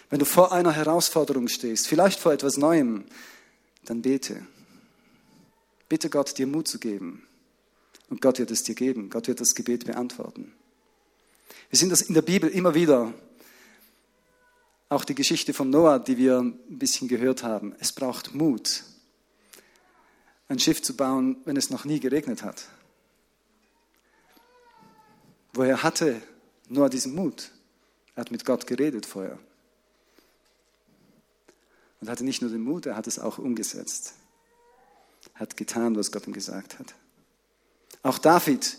wenn 0.10 0.20
du 0.20 0.26
vor 0.26 0.52
einer 0.52 0.72
Herausforderung 0.72 1.48
stehst, 1.48 1.88
vielleicht 1.88 2.20
vor 2.20 2.32
etwas 2.34 2.58
Neuem, 2.58 3.06
dann 3.90 4.02
bete. 4.02 4.46
Bitte 5.90 6.10
Gott, 6.10 6.38
dir 6.38 6.48
Mut 6.48 6.68
zu 6.68 6.80
geben. 6.80 7.28
Und 8.10 8.22
Gott 8.22 8.40
wird 8.40 8.52
es 8.52 8.64
dir 8.64 8.76
geben. 8.76 9.10
Gott 9.10 9.28
wird 9.28 9.40
das 9.40 9.56
Gebet 9.56 9.86
beantworten. 9.86 10.54
Wir 11.70 11.80
sind 11.80 11.90
das 11.90 12.02
in 12.02 12.14
der 12.14 12.22
Bibel 12.22 12.50
immer 12.50 12.76
wieder. 12.76 13.14
Auch 14.90 15.04
die 15.04 15.16
Geschichte 15.16 15.54
von 15.54 15.70
Noah, 15.70 16.00
die 16.00 16.18
wir 16.18 16.40
ein 16.40 16.80
bisschen 16.80 17.08
gehört 17.08 17.44
haben. 17.44 17.76
Es 17.80 17.92
braucht 17.92 18.34
Mut, 18.34 18.84
ein 20.48 20.60
Schiff 20.60 20.82
zu 20.82 20.96
bauen, 20.96 21.38
wenn 21.44 21.58
es 21.58 21.70
noch 21.70 21.84
nie 21.84 22.00
geregnet 22.00 22.44
hat. 22.44 22.70
Woher 25.54 25.84
hatte 25.84 26.22
Noah 26.70 26.90
diesen 26.90 27.16
Mut? 27.16 27.52
Er 28.16 28.22
hat 28.22 28.32
mit 28.32 28.46
Gott 28.46 28.66
geredet 28.66 29.06
vorher. 29.06 29.40
Und 32.00 32.10
hatte 32.10 32.24
nicht 32.24 32.42
nur 32.42 32.52
den 32.52 32.62
Mut, 32.62 32.86
er 32.86 32.96
hat 32.96 33.08
es 33.08 33.20
auch 33.20 33.38
umgesetzt. 33.38 34.14
Hat 35.34 35.58
getan, 35.58 35.96
was 35.96 36.12
Gott 36.12 36.28
ihm 36.28 36.34
gesagt 36.34 36.80
hat. 36.80 36.94
Auch 38.04 38.18
David, 38.20 38.78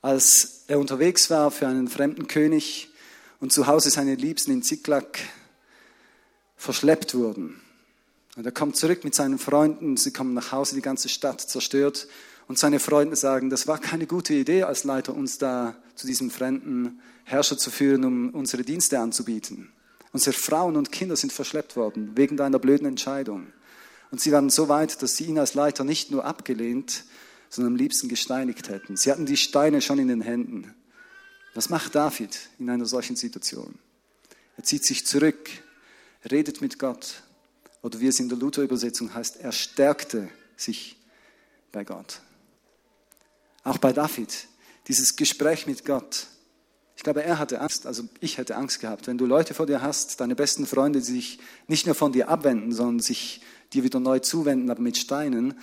als 0.00 0.64
er 0.66 0.78
unterwegs 0.78 1.30
war 1.30 1.50
für 1.50 1.68
einen 1.68 1.88
fremden 1.88 2.26
König 2.26 2.90
und 3.40 3.52
zu 3.52 3.66
Hause 3.66 3.90
seine 3.90 4.14
Liebsten 4.14 4.52
in 4.52 4.62
Ziklag 4.62 5.18
verschleppt 6.56 7.14
wurden. 7.14 7.60
Und 8.36 8.46
er 8.46 8.52
kommt 8.52 8.76
zurück 8.76 9.04
mit 9.04 9.14
seinen 9.14 9.38
Freunden, 9.38 9.96
sie 9.96 10.12
kommen 10.12 10.32
nach 10.32 10.52
Hause, 10.52 10.74
die 10.74 10.80
ganze 10.80 11.08
Stadt 11.08 11.40
zerstört. 11.40 12.08
Und 12.48 12.58
seine 12.58 12.80
Freunde 12.80 13.16
sagen, 13.16 13.50
das 13.50 13.66
war 13.66 13.78
keine 13.78 14.06
gute 14.06 14.34
Idee 14.34 14.64
als 14.64 14.84
Leiter, 14.84 15.14
uns 15.14 15.38
da 15.38 15.76
zu 15.94 16.06
diesem 16.06 16.30
fremden 16.30 17.00
Herrscher 17.24 17.56
zu 17.56 17.70
führen, 17.70 18.04
um 18.04 18.30
unsere 18.30 18.62
Dienste 18.62 18.98
anzubieten. 18.98 19.72
Unsere 20.12 20.34
Frauen 20.34 20.76
und 20.76 20.92
Kinder 20.92 21.16
sind 21.16 21.32
verschleppt 21.32 21.76
worden 21.76 22.16
wegen 22.16 22.36
deiner 22.36 22.58
blöden 22.58 22.86
Entscheidung. 22.86 23.46
Und 24.10 24.20
sie 24.20 24.30
waren 24.30 24.50
so 24.50 24.68
weit, 24.68 25.02
dass 25.02 25.16
sie 25.16 25.24
ihn 25.24 25.38
als 25.38 25.54
Leiter 25.54 25.84
nicht 25.84 26.10
nur 26.10 26.24
abgelehnt, 26.24 27.04
sondern 27.48 27.72
am 27.74 27.78
liebsten 27.78 28.08
gesteinigt 28.08 28.68
hätten. 28.68 28.96
Sie 28.96 29.10
hatten 29.10 29.26
die 29.26 29.38
Steine 29.38 29.80
schon 29.80 29.98
in 29.98 30.08
den 30.08 30.20
Händen. 30.20 30.74
Was 31.54 31.70
macht 31.70 31.94
David 31.94 32.38
in 32.58 32.68
einer 32.68 32.86
solchen 32.86 33.16
Situation? 33.16 33.78
Er 34.56 34.64
zieht 34.64 34.84
sich 34.84 35.06
zurück, 35.06 35.50
redet 36.30 36.60
mit 36.60 36.78
Gott. 36.78 37.22
Oder 37.82 38.00
wie 38.00 38.06
es 38.06 38.20
in 38.20 38.28
der 38.28 38.38
Luther-Übersetzung 38.38 39.12
heißt, 39.12 39.36
er 39.36 39.52
stärkte 39.52 40.28
sich 40.56 40.96
bei 41.72 41.84
Gott. 41.84 42.20
Auch 43.64 43.78
bei 43.78 43.92
David, 43.92 44.46
dieses 44.88 45.16
Gespräch 45.16 45.66
mit 45.66 45.84
Gott. 45.84 46.26
Ich 47.02 47.04
glaube, 47.04 47.24
er 47.24 47.40
hatte 47.40 47.60
Angst, 47.60 47.84
also 47.84 48.04
ich 48.20 48.38
hätte 48.38 48.54
Angst 48.54 48.78
gehabt. 48.78 49.08
Wenn 49.08 49.18
du 49.18 49.26
Leute 49.26 49.54
vor 49.54 49.66
dir 49.66 49.82
hast, 49.82 50.20
deine 50.20 50.36
besten 50.36 50.68
Freunde, 50.68 51.00
die 51.00 51.04
sich 51.04 51.40
nicht 51.66 51.84
nur 51.84 51.96
von 51.96 52.12
dir 52.12 52.28
abwenden, 52.28 52.70
sondern 52.70 53.00
sich 53.00 53.40
dir 53.72 53.82
wieder 53.82 53.98
neu 53.98 54.20
zuwenden, 54.20 54.70
aber 54.70 54.80
mit 54.80 54.96
Steinen, 54.96 55.58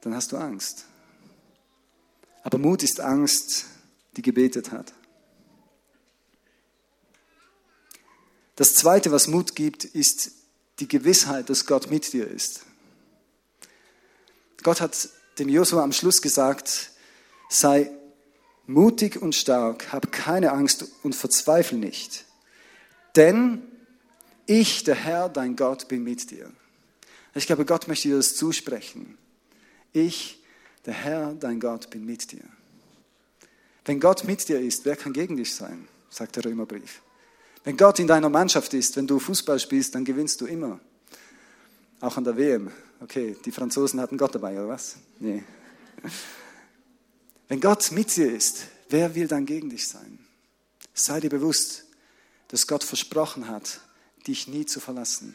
dann 0.00 0.14
hast 0.14 0.32
du 0.32 0.38
Angst. 0.38 0.86
Aber 2.42 2.56
Mut 2.56 2.82
ist 2.82 3.00
Angst, 3.00 3.66
die 4.16 4.22
gebetet 4.22 4.72
hat. 4.72 4.94
Das 8.56 8.74
Zweite, 8.74 9.12
was 9.12 9.28
Mut 9.28 9.54
gibt, 9.54 9.84
ist 9.84 10.30
die 10.80 10.88
Gewissheit, 10.88 11.50
dass 11.50 11.66
Gott 11.66 11.90
mit 11.90 12.14
dir 12.14 12.26
ist. 12.26 12.62
Gott 14.62 14.80
hat 14.80 15.10
dem 15.38 15.50
Josua 15.50 15.82
am 15.82 15.92
Schluss 15.92 16.22
gesagt, 16.22 16.92
sei 17.50 17.90
mutig 18.68 19.20
und 19.20 19.34
stark, 19.34 19.92
hab 19.92 20.12
keine 20.12 20.52
Angst 20.52 20.84
und 21.02 21.14
verzweifle 21.14 21.78
nicht. 21.78 22.26
Denn 23.16 23.62
ich, 24.46 24.84
der 24.84 24.94
Herr, 24.94 25.28
dein 25.28 25.56
Gott, 25.56 25.88
bin 25.88 26.04
mit 26.04 26.30
dir. 26.30 26.52
Ich 27.34 27.46
glaube, 27.46 27.64
Gott 27.64 27.88
möchte 27.88 28.08
dir 28.08 28.16
das 28.16 28.36
zusprechen. 28.36 29.18
Ich, 29.92 30.42
der 30.86 30.94
Herr, 30.94 31.34
dein 31.34 31.60
Gott, 31.60 31.90
bin 31.90 32.04
mit 32.04 32.30
dir. 32.30 32.44
Wenn 33.84 34.00
Gott 34.00 34.24
mit 34.24 34.48
dir 34.48 34.60
ist, 34.60 34.84
wer 34.84 34.96
kann 34.96 35.12
gegen 35.12 35.36
dich 35.36 35.54
sein? 35.54 35.88
sagt 36.10 36.36
der 36.36 36.44
Römerbrief. 36.44 37.02
Wenn 37.64 37.76
Gott 37.76 37.98
in 37.98 38.06
deiner 38.06 38.28
Mannschaft 38.28 38.72
ist, 38.74 38.96
wenn 38.96 39.06
du 39.06 39.18
Fußball 39.18 39.58
spielst, 39.58 39.94
dann 39.94 40.04
gewinnst 40.04 40.40
du 40.40 40.46
immer. 40.46 40.80
Auch 42.00 42.16
an 42.16 42.24
der 42.24 42.36
WM. 42.36 42.70
Okay, 43.00 43.36
die 43.44 43.50
Franzosen 43.50 44.00
hatten 44.00 44.16
Gott 44.16 44.34
dabei, 44.34 44.54
oder 44.54 44.68
was? 44.68 44.96
Nee. 45.18 45.42
Wenn 47.48 47.60
Gott 47.60 47.90
mit 47.92 48.14
dir 48.14 48.32
ist, 48.32 48.66
wer 48.90 49.14
will 49.14 49.26
dann 49.26 49.46
gegen 49.46 49.70
dich 49.70 49.88
sein? 49.88 50.18
Sei 50.94 51.20
dir 51.20 51.30
bewusst, 51.30 51.84
dass 52.48 52.66
Gott 52.66 52.84
versprochen 52.84 53.48
hat, 53.48 53.80
dich 54.26 54.48
nie 54.48 54.66
zu 54.66 54.80
verlassen. 54.80 55.34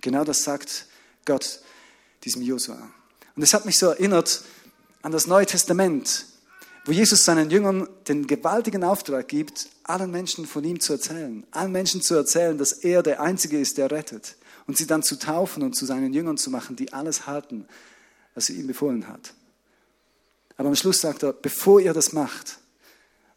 Genau 0.00 0.24
das 0.24 0.42
sagt 0.42 0.86
Gott 1.24 1.60
diesem 2.24 2.42
Josua. 2.42 2.90
Und 3.36 3.42
es 3.42 3.54
hat 3.54 3.66
mich 3.66 3.78
so 3.78 3.86
erinnert 3.86 4.42
an 5.02 5.12
das 5.12 5.26
Neue 5.26 5.46
Testament, 5.46 6.26
wo 6.84 6.92
Jesus 6.92 7.24
seinen 7.24 7.50
Jüngern 7.50 7.86
den 8.08 8.26
gewaltigen 8.26 8.82
Auftrag 8.82 9.28
gibt, 9.28 9.68
allen 9.84 10.10
Menschen 10.10 10.46
von 10.46 10.64
ihm 10.64 10.80
zu 10.80 10.94
erzählen, 10.94 11.46
allen 11.50 11.72
Menschen 11.72 12.00
zu 12.00 12.14
erzählen, 12.14 12.56
dass 12.56 12.72
er 12.72 13.02
der 13.02 13.20
Einzige 13.20 13.60
ist, 13.60 13.76
der 13.76 13.90
rettet 13.90 14.36
und 14.66 14.78
sie 14.78 14.86
dann 14.86 15.02
zu 15.02 15.18
taufen 15.18 15.62
und 15.62 15.74
zu 15.74 15.84
seinen 15.84 16.14
Jüngern 16.14 16.38
zu 16.38 16.50
machen, 16.50 16.76
die 16.76 16.92
alles 16.92 17.26
halten, 17.26 17.66
was 18.34 18.48
er 18.48 18.56
ihm 18.56 18.66
befohlen 18.66 19.06
hat. 19.06 19.34
Aber 20.58 20.68
am 20.68 20.74
Schluss 20.74 21.00
sagt 21.00 21.22
er, 21.22 21.32
bevor 21.32 21.80
ihr 21.80 21.94
das 21.94 22.12
macht, 22.12 22.58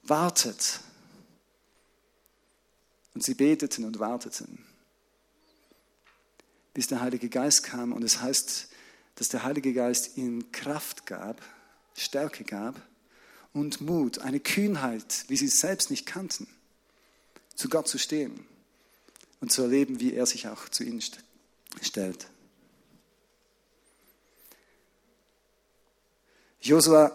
wartet. 0.03 0.79
Und 3.13 3.23
sie 3.23 3.35
beteten 3.35 3.85
und 3.85 3.99
warteten, 3.99 4.65
bis 6.73 6.87
der 6.87 6.99
Heilige 6.99 7.29
Geist 7.29 7.63
kam. 7.63 7.93
Und 7.93 8.03
es 8.03 8.21
heißt, 8.21 8.69
dass 9.15 9.29
der 9.29 9.43
Heilige 9.43 9.71
Geist 9.71 10.17
ihnen 10.17 10.51
Kraft 10.51 11.05
gab, 11.05 11.41
Stärke 11.95 12.43
gab 12.43 12.81
und 13.53 13.81
Mut, 13.81 14.19
eine 14.19 14.39
Kühnheit, 14.39 15.25
wie 15.27 15.37
sie 15.37 15.45
es 15.45 15.59
selbst 15.59 15.91
nicht 15.91 16.07
kannten, 16.07 16.47
zu 17.53 17.69
Gott 17.69 17.87
zu 17.87 17.99
stehen 17.99 18.47
und 19.41 19.51
zu 19.51 19.61
erleben, 19.61 19.99
wie 19.99 20.15
er 20.15 20.25
sich 20.25 20.47
auch 20.47 20.69
zu 20.69 20.83
ihnen 20.83 21.03
stellt. 21.81 22.27
Josua 26.61 27.11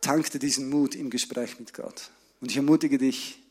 tankte 0.00 0.38
diesen 0.38 0.68
Mut 0.68 0.94
im 0.94 1.10
Gespräch 1.10 1.58
mit 1.58 1.72
Gott. 1.72 2.10
Und 2.40 2.50
ich 2.50 2.56
ermutige 2.56 2.98
dich, 2.98 3.42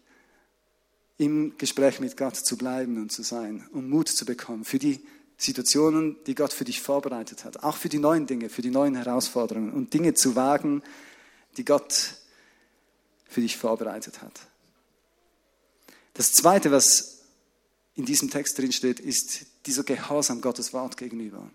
im 1.17 1.57
Gespräch 1.57 1.99
mit 1.99 2.17
Gott 2.17 2.35
zu 2.35 2.57
bleiben 2.57 2.97
und 2.97 3.11
zu 3.11 3.23
sein, 3.23 3.67
um 3.71 3.89
Mut 3.89 4.09
zu 4.09 4.25
bekommen 4.25 4.65
für 4.65 4.79
die 4.79 4.99
Situationen, 5.37 6.17
die 6.27 6.35
Gott 6.35 6.53
für 6.53 6.65
dich 6.65 6.81
vorbereitet 6.81 7.45
hat, 7.45 7.63
auch 7.63 7.77
für 7.77 7.89
die 7.89 7.99
neuen 7.99 8.27
Dinge, 8.27 8.49
für 8.49 8.61
die 8.61 8.69
neuen 8.69 8.95
Herausforderungen 8.95 9.71
und 9.71 9.93
Dinge 9.93 10.13
zu 10.13 10.35
wagen, 10.35 10.83
die 11.57 11.65
Gott 11.65 12.15
für 13.27 13.41
dich 13.41 13.57
vorbereitet 13.57 14.21
hat. 14.21 14.47
Das 16.13 16.31
Zweite, 16.31 16.71
was 16.71 17.21
in 17.95 18.05
diesem 18.05 18.29
Text 18.29 18.57
drin 18.57 18.71
steht, 18.71 18.99
ist 18.99 19.45
dieser 19.65 19.83
Gehorsam 19.83 20.41
Gottes 20.41 20.73
Wort 20.73 20.97
gegenüber. 20.97 21.49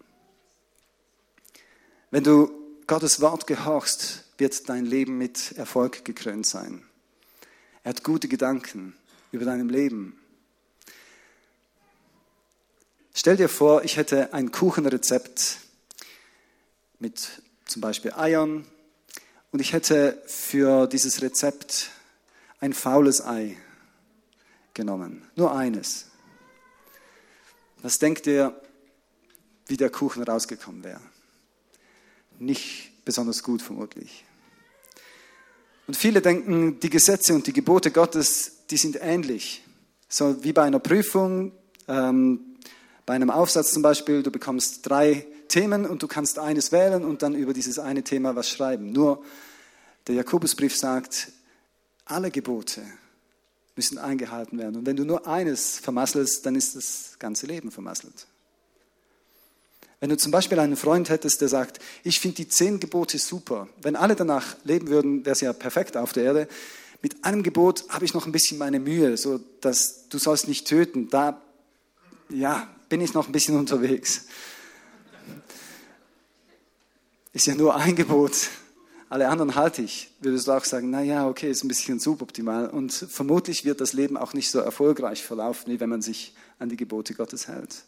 Wenn 2.10 2.24
du 2.24 2.59
Gottes 2.90 3.20
Wort 3.20 3.46
gehorchst, 3.46 4.24
wird 4.36 4.68
dein 4.68 4.84
Leben 4.84 5.16
mit 5.16 5.52
Erfolg 5.52 6.04
gekrönt 6.04 6.44
sein. 6.44 6.82
Er 7.84 7.90
hat 7.90 8.02
gute 8.02 8.26
Gedanken 8.26 8.96
über 9.30 9.44
deinem 9.44 9.68
Leben. 9.68 10.20
Stell 13.14 13.36
dir 13.36 13.48
vor, 13.48 13.84
ich 13.84 13.96
hätte 13.96 14.34
ein 14.34 14.50
Kuchenrezept 14.50 15.58
mit 16.98 17.42
zum 17.64 17.80
Beispiel 17.80 18.12
Eiern 18.14 18.66
und 19.52 19.60
ich 19.60 19.72
hätte 19.72 20.20
für 20.26 20.88
dieses 20.88 21.22
Rezept 21.22 21.92
ein 22.58 22.72
faules 22.72 23.24
Ei 23.24 23.56
genommen. 24.74 25.24
Nur 25.36 25.54
eines. 25.54 26.06
Was 27.82 28.00
denkt 28.00 28.26
ihr, 28.26 28.60
wie 29.68 29.76
der 29.76 29.90
Kuchen 29.90 30.24
rausgekommen 30.24 30.82
wäre? 30.82 31.09
Nicht 32.40 33.04
besonders 33.04 33.42
gut 33.42 33.60
vermutlich. 33.62 34.24
Und 35.86 35.94
viele 35.94 36.22
denken, 36.22 36.80
die 36.80 36.88
Gesetze 36.88 37.34
und 37.34 37.46
die 37.46 37.52
Gebote 37.52 37.90
Gottes, 37.90 38.66
die 38.70 38.78
sind 38.78 38.96
ähnlich. 39.00 39.62
So 40.08 40.42
wie 40.42 40.52
bei 40.52 40.62
einer 40.62 40.78
Prüfung, 40.78 41.52
ähm, 41.86 42.56
bei 43.04 43.14
einem 43.14 43.30
Aufsatz 43.30 43.72
zum 43.72 43.82
Beispiel, 43.82 44.22
du 44.22 44.30
bekommst 44.30 44.88
drei 44.88 45.26
Themen 45.48 45.84
und 45.84 46.02
du 46.02 46.08
kannst 46.08 46.38
eines 46.38 46.72
wählen 46.72 47.04
und 47.04 47.22
dann 47.22 47.34
über 47.34 47.52
dieses 47.52 47.78
eine 47.78 48.02
Thema 48.02 48.34
was 48.36 48.48
schreiben. 48.48 48.90
Nur 48.90 49.22
der 50.06 50.14
Jakobusbrief 50.14 50.74
sagt, 50.74 51.32
alle 52.06 52.30
Gebote 52.30 52.82
müssen 53.76 53.98
eingehalten 53.98 54.58
werden. 54.58 54.76
Und 54.76 54.86
wenn 54.86 54.96
du 54.96 55.04
nur 55.04 55.26
eines 55.26 55.78
vermasselst, 55.78 56.46
dann 56.46 56.54
ist 56.54 56.74
das 56.74 57.16
ganze 57.18 57.46
Leben 57.46 57.70
vermasselt. 57.70 58.26
Wenn 60.00 60.08
du 60.08 60.16
zum 60.16 60.32
Beispiel 60.32 60.58
einen 60.58 60.76
Freund 60.76 61.10
hättest, 61.10 61.42
der 61.42 61.48
sagt, 61.48 61.78
ich 62.02 62.20
finde 62.20 62.36
die 62.36 62.48
zehn 62.48 62.80
Gebote 62.80 63.18
super. 63.18 63.68
Wenn 63.82 63.96
alle 63.96 64.16
danach 64.16 64.56
leben 64.64 64.88
würden, 64.88 65.26
wäre 65.26 65.34
es 65.34 65.42
ja 65.42 65.52
perfekt 65.52 65.96
auf 65.98 66.14
der 66.14 66.24
Erde. 66.24 66.48
Mit 67.02 67.22
einem 67.24 67.42
Gebot 67.42 67.84
habe 67.90 68.06
ich 68.06 68.14
noch 68.14 68.26
ein 68.26 68.32
bisschen 68.32 68.56
meine 68.56 68.80
Mühe, 68.80 69.16
so 69.18 69.40
dass 69.60 70.08
du 70.08 70.18
sollst 70.18 70.48
nicht 70.48 70.66
töten. 70.66 71.10
Da, 71.10 71.40
ja, 72.30 72.66
bin 72.88 73.02
ich 73.02 73.12
noch 73.12 73.26
ein 73.26 73.32
bisschen 73.32 73.58
unterwegs. 73.58 74.26
ist 77.34 77.46
ja 77.46 77.54
nur 77.54 77.76
ein 77.76 77.94
Gebot. 77.94 78.48
Alle 79.10 79.28
anderen 79.28 79.54
halte 79.54 79.82
ich. 79.82 80.12
Würdest 80.20 80.48
du 80.48 80.52
auch 80.52 80.64
sagen, 80.64 80.88
na 80.90 81.02
ja, 81.02 81.28
okay, 81.28 81.50
ist 81.50 81.62
ein 81.62 81.68
bisschen 81.68 81.98
suboptimal. 81.98 82.70
Und 82.70 82.92
vermutlich 82.92 83.66
wird 83.66 83.80
das 83.80 83.92
Leben 83.92 84.16
auch 84.16 84.32
nicht 84.32 84.50
so 84.50 84.60
erfolgreich 84.60 85.22
verlaufen, 85.22 85.70
wie 85.72 85.80
wenn 85.80 85.90
man 85.90 86.00
sich 86.00 86.34
an 86.58 86.68
die 86.70 86.76
Gebote 86.76 87.14
Gottes 87.14 87.48
hält. 87.48 87.84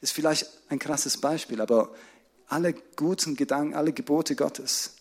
Ist 0.00 0.12
vielleicht 0.12 0.46
ein 0.68 0.78
krasses 0.78 1.18
Beispiel, 1.18 1.60
aber 1.60 1.94
alle 2.46 2.72
guten 2.96 3.36
Gedanken, 3.36 3.74
alle 3.74 3.92
Gebote 3.92 4.36
Gottes 4.36 4.94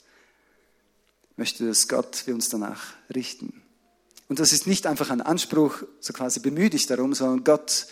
möchte 1.36 1.69
es 1.69 1.88
Gott 1.88 2.25
wir 2.25 2.33
uns 2.33 2.49
danach 2.49 2.95
richten. 3.13 3.62
Und 4.27 4.39
das 4.39 4.51
ist 4.51 4.67
nicht 4.67 4.88
einfach 4.88 5.10
ein 5.10 5.21
Anspruch, 5.21 5.83
so 5.99 6.12
quasi 6.12 6.39
bemühe 6.39 6.69
dich 6.69 6.88
darum, 6.88 7.13
sondern 7.13 7.43
Gott 7.43 7.88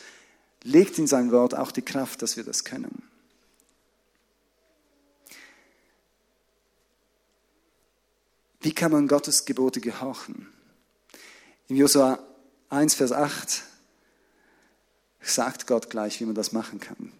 legt 0.64 0.98
in 0.98 1.08
sein 1.08 1.32
Wort 1.32 1.56
auch 1.56 1.72
die 1.72 1.84
Kraft, 1.84 2.22
dass 2.22 2.36
wir 2.36 2.44
das 2.44 2.64
können. 2.64 3.04
Wie 8.60 8.74
kann 8.74 8.92
man 8.92 9.08
Gottes 9.08 9.46
Gebote 9.46 9.80
gehorchen? 9.80 10.48
In 11.68 11.76
Josua 11.78 12.20
1, 12.70 12.96
Vers 12.96 13.12
8 13.12 13.64
sagt 15.32 15.68
Gott 15.68 15.90
gleich, 15.90 16.20
wie 16.20 16.26
man 16.26 16.36
das 16.36 16.52
machen 16.52 16.80
kann. 16.80 17.12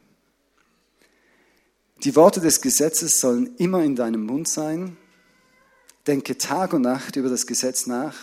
Die 2.04 2.16
Worte 2.16 2.42
des 2.42 2.62
Gesetzes 2.62 3.20
sollen 3.20 3.56
immer 3.58 3.84
in 3.84 3.96
deinem 3.96 4.26
Mund 4.26 4.48
sein. 4.48 4.98
Denke 6.06 6.38
Tag 6.38 6.74
und 6.74 6.84
Nacht 6.84 7.16
über 7.16 7.30
das 7.30 7.48
Gesetz 7.48 7.88
nach, 7.88 8.16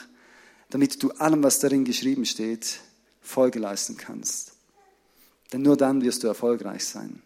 damit 0.71 1.03
du 1.03 1.11
allem, 1.13 1.43
was 1.43 1.59
darin 1.59 1.85
geschrieben 1.85 2.25
steht, 2.25 2.81
Folge 3.21 3.59
leisten 3.59 3.97
kannst. 3.97 4.53
Denn 5.53 5.63
nur 5.63 5.77
dann 5.77 6.03
wirst 6.03 6.23
du 6.23 6.29
erfolgreich 6.29 6.85
sein. 6.85 7.23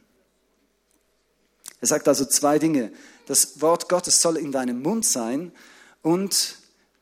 Er 1.81 1.89
sagt 1.89 2.09
also 2.09 2.25
zwei 2.25 2.59
Dinge. 2.59 2.93
Das 3.27 3.61
Wort 3.61 3.89
Gottes 3.89 4.21
soll 4.21 4.39
in 4.39 4.51
deinem 4.51 4.83
Mund 4.83 5.05
sein 5.05 5.53
und 6.03 6.59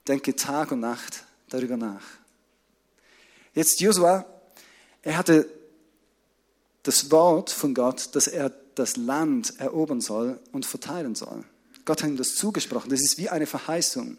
denke 0.09 0.35
Tag 0.35 0.73
und 0.73 0.81
Nacht 0.81 1.25
darüber 1.49 1.77
nach. 1.77 2.03
Jetzt 3.55 3.81
Josua, 3.81 4.27
er 5.05 5.19
hatte 5.19 5.49
das 6.83 7.11
Wort 7.11 7.51
von 7.51 7.75
Gott, 7.75 8.15
dass 8.15 8.27
er 8.27 8.51
das 8.75 8.97
Land 8.97 9.61
erobern 9.61 10.01
soll 10.01 10.41
und 10.53 10.67
verteilen 10.67 11.15
soll. 11.15 11.45
Gott 11.85 12.03
hat 12.03 12.09
ihm 12.09 12.17
das 12.17 12.35
zugesprochen. 12.35 12.91
Das 12.91 13.03
ist 13.03 13.19
wie 13.19 13.29
eine 13.29 13.47
Verheißung. 13.47 14.17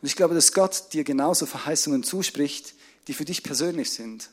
Und 0.00 0.08
ich 0.08 0.16
glaube, 0.16 0.34
dass 0.34 0.52
Gott 0.52 0.92
dir 0.92 1.04
genauso 1.04 1.46
Verheißungen 1.46 2.04
zuspricht, 2.04 2.74
die 3.08 3.14
für 3.14 3.24
dich 3.24 3.42
persönlich 3.42 3.90
sind. 3.90 4.30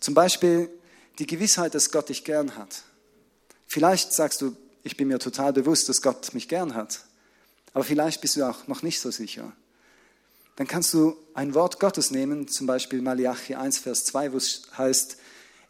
Zum 0.00 0.14
Beispiel 0.14 0.70
die 1.18 1.26
Gewissheit, 1.26 1.74
dass 1.74 1.90
Gott 1.90 2.08
dich 2.08 2.24
gern 2.24 2.56
hat. 2.56 2.82
Vielleicht 3.66 4.12
sagst 4.12 4.40
du, 4.40 4.56
ich 4.82 4.96
bin 4.96 5.08
mir 5.08 5.18
total 5.18 5.52
bewusst, 5.52 5.88
dass 5.88 6.00
Gott 6.00 6.32
mich 6.32 6.48
gern 6.48 6.74
hat. 6.74 7.04
Aber 7.74 7.84
vielleicht 7.84 8.20
bist 8.20 8.36
du 8.36 8.48
auch 8.48 8.66
noch 8.66 8.82
nicht 8.82 9.00
so 9.00 9.10
sicher. 9.10 9.52
Dann 10.60 10.66
kannst 10.66 10.92
du 10.92 11.16
ein 11.32 11.54
Wort 11.54 11.80
Gottes 11.80 12.10
nehmen, 12.10 12.46
zum 12.46 12.66
Beispiel 12.66 13.00
Malachi 13.00 13.54
1, 13.54 13.78
Vers 13.78 14.04
2, 14.04 14.34
wo 14.34 14.36
es 14.36 14.64
heißt, 14.76 15.16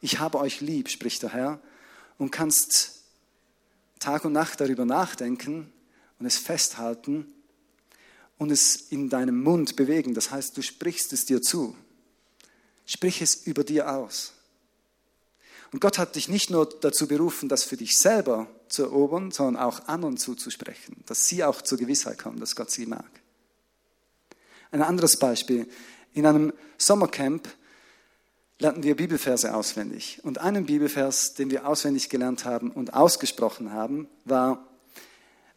ich 0.01 0.19
habe 0.19 0.41
euch 0.41 0.61
lieb, 0.61 0.89
spricht 0.89 1.23
der 1.23 1.33
Herr, 1.33 1.61
und 2.19 2.33
kannst 2.33 3.03
Tag 4.01 4.25
und 4.25 4.33
Nacht 4.33 4.61
darüber 4.61 4.85
nachdenken 4.85 5.73
und 6.19 6.27
es 6.27 6.39
festhalten 6.39 7.33
und 8.37 8.51
es 8.51 8.75
in 8.91 9.09
deinem 9.09 9.41
Mund 9.41 9.77
bewegen. 9.77 10.13
Das 10.13 10.33
heißt, 10.33 10.57
du 10.57 10.61
sprichst 10.61 11.13
es 11.13 11.25
dir 11.25 11.41
zu. 11.41 11.77
Sprich 12.85 13.23
es 13.23 13.47
über 13.47 13.63
dir 13.63 13.93
aus. 13.93 14.33
Und 15.71 15.81
Gott 15.81 15.99
hat 15.99 16.17
dich 16.17 16.29
nicht 16.29 16.51
nur 16.51 16.69
dazu 16.69 17.07
berufen, 17.07 17.49
das 17.49 17.63
für 17.63 17.77
dich 17.77 17.97
selber 17.97 18.49
zu 18.69 18.83
erobern, 18.83 19.31
sondern 19.31 19.63
auch 19.63 19.87
anderen 19.87 20.17
zuzusprechen, 20.17 20.97
dass 21.07 21.29
sie 21.29 21.45
auch 21.45 21.63
zur 21.63 21.79
Gewissheit 21.79 22.19
kommen, 22.19 22.41
dass 22.41 22.57
Gott 22.57 22.73
sie 22.73 22.87
mag. 22.87 23.20
Ein 24.71 24.83
anderes 24.83 25.17
Beispiel. 25.17 25.69
In 26.13 26.27
einem 26.27 26.53
Sommercamp 26.79 27.49
lernten 28.59 28.83
wir 28.83 28.97
Bibelverse 28.97 29.55
auswendig. 29.55 30.21
Und 30.23 30.39
einen 30.39 30.67
Bibelvers, 30.67 31.35
den 31.35 31.51
wir 31.51 31.67
auswendig 31.67 32.09
gelernt 32.09 32.45
haben 32.45 32.71
und 32.71 32.95
ausgesprochen 32.95 33.73
haben, 33.73 34.09
war, 34.25 34.67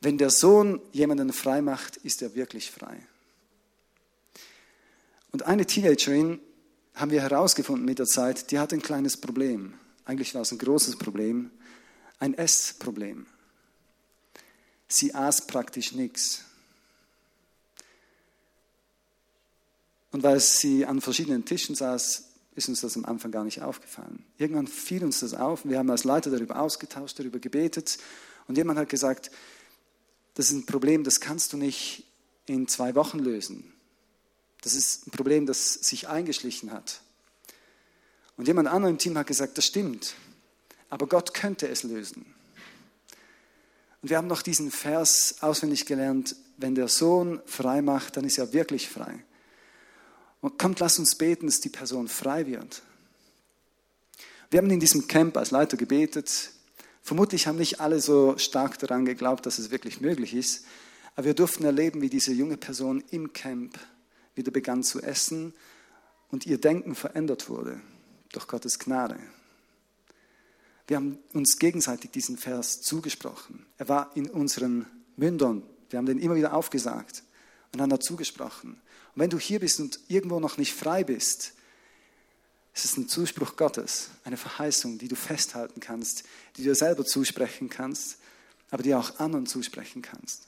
wenn 0.02 0.18
der 0.18 0.30
Sohn 0.30 0.82
jemanden 0.92 1.32
frei 1.32 1.62
macht, 1.62 1.98
ist 1.98 2.22
er 2.22 2.36
wirklich 2.36 2.72
frei. 2.72 2.98
Und 5.32 5.44
eine 5.44 5.66
Teenagerin 5.66 6.40
haben 6.96 7.12
wir 7.12 7.22
herausgefunden 7.22 7.86
mit 7.86 8.00
der 8.00 8.06
Zeit, 8.06 8.52
die 8.52 8.60
hat 8.60 8.74
ein 8.74 8.82
kleines 8.82 9.18
Problem. 9.18 9.74
Eigentlich 10.06 10.36
war 10.36 10.42
es 10.42 10.52
ein 10.52 10.58
großes 10.58 10.98
Problem, 10.98 11.52
ein 12.20 12.34
Essproblem. 12.34 13.26
Sie 14.88 15.16
aß 15.16 15.48
praktisch 15.48 15.94
nichts. 15.94 16.46
Und 20.14 20.22
weil 20.22 20.40
sie 20.40 20.86
an 20.86 21.02
verschiedenen 21.02 21.44
Tischen 21.44 21.76
saß, 21.76 22.24
ist 22.56 22.70
uns 22.70 22.82
das 22.82 22.96
am 22.96 23.04
Anfang 23.04 23.32
gar 23.32 23.44
nicht 23.44 23.64
aufgefallen. 23.64 24.24
Irgendwann 24.38 24.68
fiel 24.68 25.04
uns 25.04 25.20
das 25.20 25.34
auf 25.34 25.66
wir 25.66 25.80
haben 25.80 25.90
als 25.90 26.04
Leiter 26.04 26.30
darüber 26.30 26.60
ausgetauscht, 26.60 27.18
darüber 27.18 27.40
gebetet 27.40 27.98
und 28.48 28.56
jemand 28.56 28.78
hat 28.78 28.90
gesagt, 28.90 29.32
das 30.36 30.48
ist 30.48 30.54
ein 30.54 30.66
Problem, 30.68 31.04
das 31.04 31.20
kannst 31.20 31.52
du 31.52 31.58
nicht 31.58 32.06
in 32.46 32.68
zwei 32.68 32.94
Wochen 32.94 33.20
lösen. 33.20 33.74
Das 34.62 34.76
ist 34.76 35.08
ein 35.08 35.12
Problem, 35.12 35.48
das 35.48 35.74
sich 35.74 36.08
eingeschlichen 36.08 36.72
hat. 36.72 37.02
Und 38.38 38.48
jemand 38.48 38.68
anderes 38.68 38.92
im 38.92 38.98
Team 39.00 39.18
hat 39.18 39.28
gesagt, 39.28 39.58
das 39.58 39.66
stimmt, 39.66 40.14
aber 40.90 41.08
Gott 41.08 41.34
könnte 41.34 41.68
es 41.68 41.82
lösen. 41.82 42.36
Und 44.04 44.10
wir 44.10 44.18
haben 44.18 44.28
noch 44.28 44.44
diesen 44.44 44.70
Vers 44.70 45.38
auswendig 45.42 45.88
gelernt, 45.88 46.36
wenn 46.58 46.76
der 46.76 46.88
Sohn 46.88 47.42
frei 47.48 47.82
macht, 47.82 48.16
dann 48.16 48.26
ist 48.26 48.38
er 48.38 48.54
wirklich 48.54 48.90
frei. 48.90 49.24
Und 50.44 50.60
kommt, 50.60 50.82
lass 50.82 51.00
uns 51.00 51.16
beten, 51.16 51.46
dass 51.46 51.62
die 51.62 51.70
Person 51.70 52.10
frei 52.10 52.46
wird. 52.48 52.82
Wir 54.52 54.58
haben 54.58 54.70
in 54.70 54.82
diesem 54.82 55.08
Camp 55.08 55.38
als 55.38 55.52
Leiter 55.52 55.78
gebetet. 55.78 56.52
Vermutlich 57.02 57.48
haben 57.48 57.58
nicht 57.58 57.80
alle 57.80 58.02
so 58.02 58.38
stark 58.38 58.78
daran 58.78 59.06
geglaubt, 59.06 59.46
dass 59.46 59.58
es 59.58 59.72
wirklich 59.72 60.02
möglich 60.02 60.34
ist. 60.34 60.66
Aber 61.16 61.28
wir 61.28 61.34
durften 61.34 61.64
erleben, 61.64 62.02
wie 62.02 62.10
diese 62.10 62.34
junge 62.34 62.58
Person 62.58 63.02
im 63.10 63.32
Camp 63.32 63.80
wieder 64.36 64.52
begann 64.52 64.84
zu 64.84 65.02
essen 65.02 65.54
und 66.28 66.46
ihr 66.46 66.60
Denken 66.60 66.94
verändert 66.94 67.48
wurde 67.48 67.80
durch 68.34 68.46
Gottes 68.46 68.80
Gnade. 68.80 69.18
Wir 70.88 70.98
haben 70.98 71.20
uns 71.32 71.58
gegenseitig 71.58 72.12
diesen 72.12 72.38
Vers 72.38 72.82
zugesprochen. 72.82 73.66
Er 73.78 73.88
war 73.88 74.12
in 74.18 74.30
unseren 74.30 74.88
Mündern. 75.16 75.64
Wir 75.90 76.00
haben 76.00 76.06
den 76.06 76.20
immer 76.20 76.36
wieder 76.36 76.54
aufgesagt 76.54 77.24
und 77.72 77.80
einander 77.80 78.02
zugesprochen. 78.02 78.82
Und 79.16 79.22
wenn 79.22 79.30
du 79.30 79.40
hier 79.40 79.60
bist 79.60 79.80
und 79.80 80.00
irgendwo 80.08 80.40
noch 80.40 80.58
nicht 80.58 80.74
frei 80.74 81.04
bist, 81.04 81.54
es 82.74 82.86
ist 82.86 82.98
ein 82.98 83.08
Zuspruch 83.08 83.56
Gottes, 83.56 84.10
eine 84.24 84.38
Verheißung, 84.38 84.98
die 84.98 85.08
du 85.08 85.16
festhalten 85.16 85.80
kannst, 85.80 86.24
die 86.56 86.64
du 86.64 86.70
dir 86.70 86.76
selber 86.76 87.06
zusprechen 87.06 87.70
kannst, 87.70 88.18
aber 88.72 88.82
die 88.82 88.96
auch 88.96 89.20
anderen 89.20 89.46
zusprechen 89.46 90.02
kannst. 90.02 90.48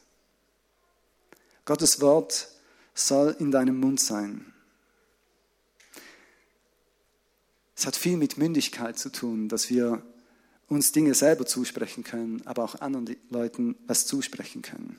Gottes 1.65 2.01
Wort 2.01 2.49
soll 2.95 3.35
in 3.39 3.51
deinem 3.51 3.79
Mund 3.79 3.99
sein. 3.99 4.51
Es 7.75 7.85
hat 7.85 7.95
viel 7.95 8.17
mit 8.17 8.37
Mündigkeit 8.37 8.97
zu 8.97 9.11
tun, 9.11 9.49
dass 9.49 9.69
wir 9.69 10.01
uns 10.67 10.91
Dinge 10.91 11.13
selber 11.13 11.45
zusprechen 11.45 12.03
können, 12.03 12.41
aber 12.45 12.63
auch 12.63 12.81
anderen 12.81 13.15
Leuten 13.29 13.75
was 13.85 14.07
zusprechen 14.07 14.61
können. 14.61 14.97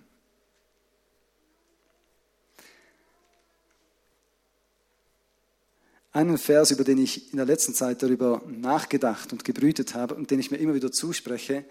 Einen 6.16 6.38
Vers, 6.38 6.70
über 6.70 6.82
den 6.82 6.96
ich 6.96 7.30
in 7.32 7.36
der 7.36 7.44
letzten 7.44 7.74
Zeit 7.74 8.02
darüber 8.02 8.40
nachgedacht 8.46 9.32
und 9.32 9.44
gebrütet 9.44 9.94
habe 9.94 10.14
und 10.14 10.30
den 10.30 10.40
ich 10.40 10.50
mir 10.50 10.56
immer 10.56 10.72
wieder 10.72 10.90
zuspreche, 10.90 11.66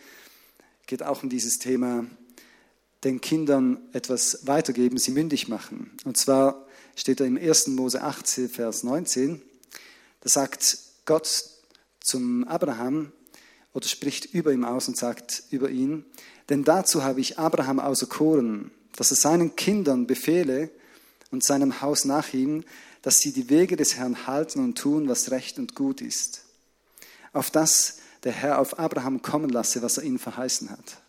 geht 0.86 1.02
auch 1.02 1.24
um 1.24 1.30
dieses 1.30 1.58
Thema, 1.58 2.06
den 3.04 3.22
Kindern 3.22 3.80
etwas 3.92 4.46
weitergeben, 4.46 5.00
sie 5.00 5.10
mündig 5.10 5.48
machen. 5.48 5.98
Und 6.06 6.18
zwar 6.18 6.68
steht 6.96 7.22
da 7.22 7.26
im 7.26 7.38
1. 7.38 7.70
Mose 7.70 8.04
18, 8.04 8.48
Vers 8.48 8.84
19, 8.84 9.42
da 10.22 10.30
sagt 10.30 10.78
Gott 11.06 11.46
zum 12.00 12.44
Abraham 12.48 13.12
oder 13.74 13.88
spricht 13.88 14.26
über 14.26 14.54
ihm 14.54 14.64
aus 14.64 14.88
und 14.88 14.96
sagt 14.96 15.42
über 15.50 15.72
ihn, 15.72 16.06
denn 16.50 16.64
dazu 16.64 17.04
habe 17.04 17.20
ich 17.20 17.40
Abraham 17.40 17.80
auserkoren, 17.80 18.70
dass 18.96 19.10
er 19.10 19.18
seinen 19.18 19.56
Kindern 19.56 20.06
befehle 20.06 20.70
und 21.32 21.44
seinem 21.44 21.82
Haus 21.82 22.06
nach 22.06 22.32
ihm, 22.36 22.64
dass 23.06 23.20
sie 23.20 23.32
die 23.32 23.52
Wege 23.52 23.76
des 23.76 23.98
Herrn 23.98 24.26
halten 24.26 24.60
und 24.60 24.80
tun, 24.80 25.08
was 25.08 25.30
recht 25.30 25.60
und 25.60 25.76
gut 25.76 26.02
ist. 26.02 26.44
Auf 27.34 27.52
das 27.52 28.00
der 28.24 28.32
Herr 28.32 28.58
auf 28.58 28.80
Abraham 28.80 29.22
kommen 29.22 29.52
lasse, 29.52 29.84
was 29.84 29.98
er 30.00 30.06
ihnen 30.06 30.18
verheißen 30.18 30.72
hat. 30.72 31.04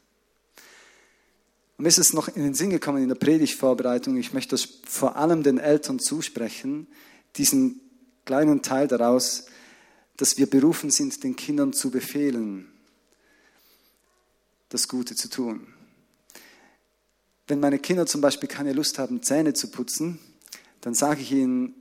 Und 1.78 1.84
mir 1.84 1.88
ist 1.88 1.96
es 1.96 2.12
noch 2.12 2.28
in 2.28 2.42
den 2.42 2.52
Sinn 2.52 2.68
gekommen 2.68 3.02
in 3.02 3.08
der 3.08 3.14
Predigtvorbereitung, 3.14 4.18
ich 4.18 4.34
möchte 4.34 4.50
das 4.50 4.68
vor 4.86 5.16
allem 5.16 5.42
den 5.42 5.56
Eltern 5.56 5.98
zusprechen, 5.98 6.86
diesen 7.36 7.80
kleinen 8.26 8.60
Teil 8.60 8.88
daraus, 8.88 9.46
dass 10.18 10.36
wir 10.36 10.50
berufen 10.50 10.90
sind, 10.90 11.24
den 11.24 11.34
Kindern 11.34 11.72
zu 11.72 11.90
befehlen. 11.90 12.70
das 14.68 14.86
Gute 14.86 15.14
zu 15.14 15.30
tun. 15.30 15.66
Wenn 17.46 17.60
meine 17.60 17.78
Kinder 17.78 18.04
zum 18.04 18.20
Beispiel 18.20 18.50
keine 18.50 18.74
Lust 18.74 18.98
haben, 18.98 19.22
Zähne 19.22 19.54
zu 19.54 19.70
putzen, 19.70 20.18
dann 20.82 20.92
sage 20.92 21.22
ich 21.22 21.32
ihnen, 21.32 21.74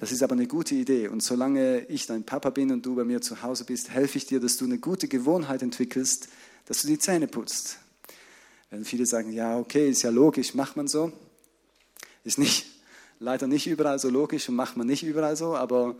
das 0.00 0.12
ist 0.12 0.22
aber 0.22 0.32
eine 0.32 0.46
gute 0.46 0.74
Idee. 0.74 1.08
Und 1.08 1.22
solange 1.22 1.84
ich 1.86 2.06
dein 2.06 2.24
Papa 2.24 2.48
bin 2.48 2.72
und 2.72 2.86
du 2.86 2.94
bei 2.96 3.04
mir 3.04 3.20
zu 3.20 3.42
Hause 3.42 3.64
bist, 3.64 3.90
helfe 3.90 4.16
ich 4.16 4.24
dir, 4.24 4.40
dass 4.40 4.56
du 4.56 4.64
eine 4.64 4.78
gute 4.78 5.08
Gewohnheit 5.08 5.60
entwickelst, 5.60 6.28
dass 6.64 6.80
du 6.80 6.88
die 6.88 6.98
Zähne 6.98 7.28
putzt. 7.28 7.76
Wenn 8.70 8.86
viele 8.86 9.04
sagen, 9.04 9.30
ja, 9.30 9.58
okay, 9.58 9.90
ist 9.90 10.00
ja 10.00 10.10
logisch, 10.10 10.54
macht 10.54 10.76
man 10.76 10.88
so. 10.88 11.12
Ist 12.24 12.38
nicht, 12.38 12.66
leider 13.18 13.46
nicht 13.46 13.66
überall 13.66 13.98
so 13.98 14.08
logisch 14.08 14.48
und 14.48 14.54
macht 14.54 14.78
man 14.78 14.86
nicht 14.86 15.02
überall 15.02 15.36
so, 15.36 15.54
aber 15.54 15.96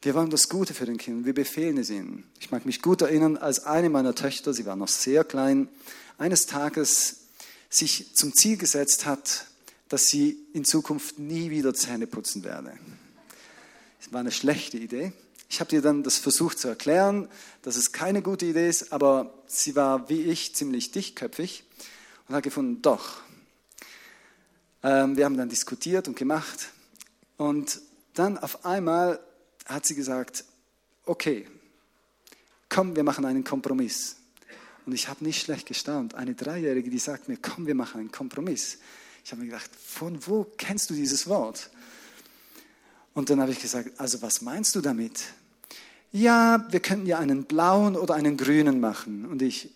wir 0.00 0.14
wollen 0.14 0.30
das 0.30 0.48
Gute 0.48 0.72
für 0.72 0.86
den 0.86 0.96
Kindern, 0.96 1.26
wir 1.26 1.34
befehlen 1.34 1.76
es 1.76 1.90
ihnen. 1.90 2.24
Ich 2.40 2.50
mag 2.50 2.64
mich 2.64 2.80
gut 2.80 3.02
erinnern, 3.02 3.36
als 3.36 3.66
eine 3.66 3.90
meiner 3.90 4.14
Töchter, 4.14 4.54
sie 4.54 4.64
war 4.64 4.76
noch 4.76 4.88
sehr 4.88 5.24
klein, 5.24 5.68
eines 6.16 6.46
Tages 6.46 7.26
sich 7.68 8.14
zum 8.14 8.34
Ziel 8.34 8.56
gesetzt 8.56 9.04
hat, 9.04 9.46
dass 9.92 10.06
sie 10.06 10.38
in 10.54 10.64
Zukunft 10.64 11.18
nie 11.18 11.50
wieder 11.50 11.74
Zähne 11.74 12.06
putzen 12.06 12.44
werde. 12.44 12.72
Das 14.00 14.10
war 14.10 14.20
eine 14.20 14.30
schlechte 14.30 14.78
Idee. 14.78 15.12
Ich 15.50 15.60
habe 15.60 15.74
ihr 15.76 15.82
dann 15.82 16.02
das 16.02 16.16
versucht 16.16 16.58
zu 16.58 16.68
erklären, 16.68 17.28
dass 17.60 17.76
es 17.76 17.92
keine 17.92 18.22
gute 18.22 18.46
Idee 18.46 18.70
ist, 18.70 18.90
aber 18.90 19.34
sie 19.46 19.76
war 19.76 20.08
wie 20.08 20.22
ich 20.22 20.54
ziemlich 20.54 20.92
dichtköpfig 20.92 21.64
und 22.26 22.34
hat 22.34 22.42
gefunden, 22.42 22.80
doch. 22.80 23.20
Ähm, 24.82 25.18
wir 25.18 25.26
haben 25.26 25.36
dann 25.36 25.50
diskutiert 25.50 26.08
und 26.08 26.16
gemacht 26.16 26.70
und 27.36 27.82
dann 28.14 28.38
auf 28.38 28.64
einmal 28.64 29.20
hat 29.66 29.84
sie 29.84 29.94
gesagt, 29.94 30.46
okay, 31.04 31.46
komm, 32.70 32.96
wir 32.96 33.04
machen 33.04 33.26
einen 33.26 33.44
Kompromiss. 33.44 34.16
Und 34.86 34.94
ich 34.94 35.08
habe 35.08 35.22
nicht 35.22 35.42
schlecht 35.42 35.68
gestaunt. 35.68 36.14
Eine 36.14 36.34
Dreijährige, 36.34 36.88
die 36.88 36.98
sagt 36.98 37.28
mir, 37.28 37.36
komm, 37.36 37.66
wir 37.66 37.74
machen 37.74 38.00
einen 38.00 38.10
Kompromiss. 38.10 38.78
Ich 39.24 39.30
habe 39.30 39.42
mir 39.42 39.48
gedacht, 39.48 39.70
von 39.74 40.26
wo 40.26 40.44
kennst 40.56 40.90
du 40.90 40.94
dieses 40.94 41.26
Wort? 41.28 41.70
Und 43.14 43.30
dann 43.30 43.40
habe 43.40 43.52
ich 43.52 43.60
gesagt, 43.60 44.00
also 44.00 44.22
was 44.22 44.42
meinst 44.42 44.74
du 44.74 44.80
damit? 44.80 45.22
Ja, 46.12 46.66
wir 46.70 46.80
könnten 46.80 47.06
ja 47.06 47.18
einen 47.18 47.44
blauen 47.44 47.96
oder 47.96 48.14
einen 48.14 48.36
grünen 48.36 48.80
machen. 48.80 49.26
Und 49.26 49.42
ich, 49.42 49.70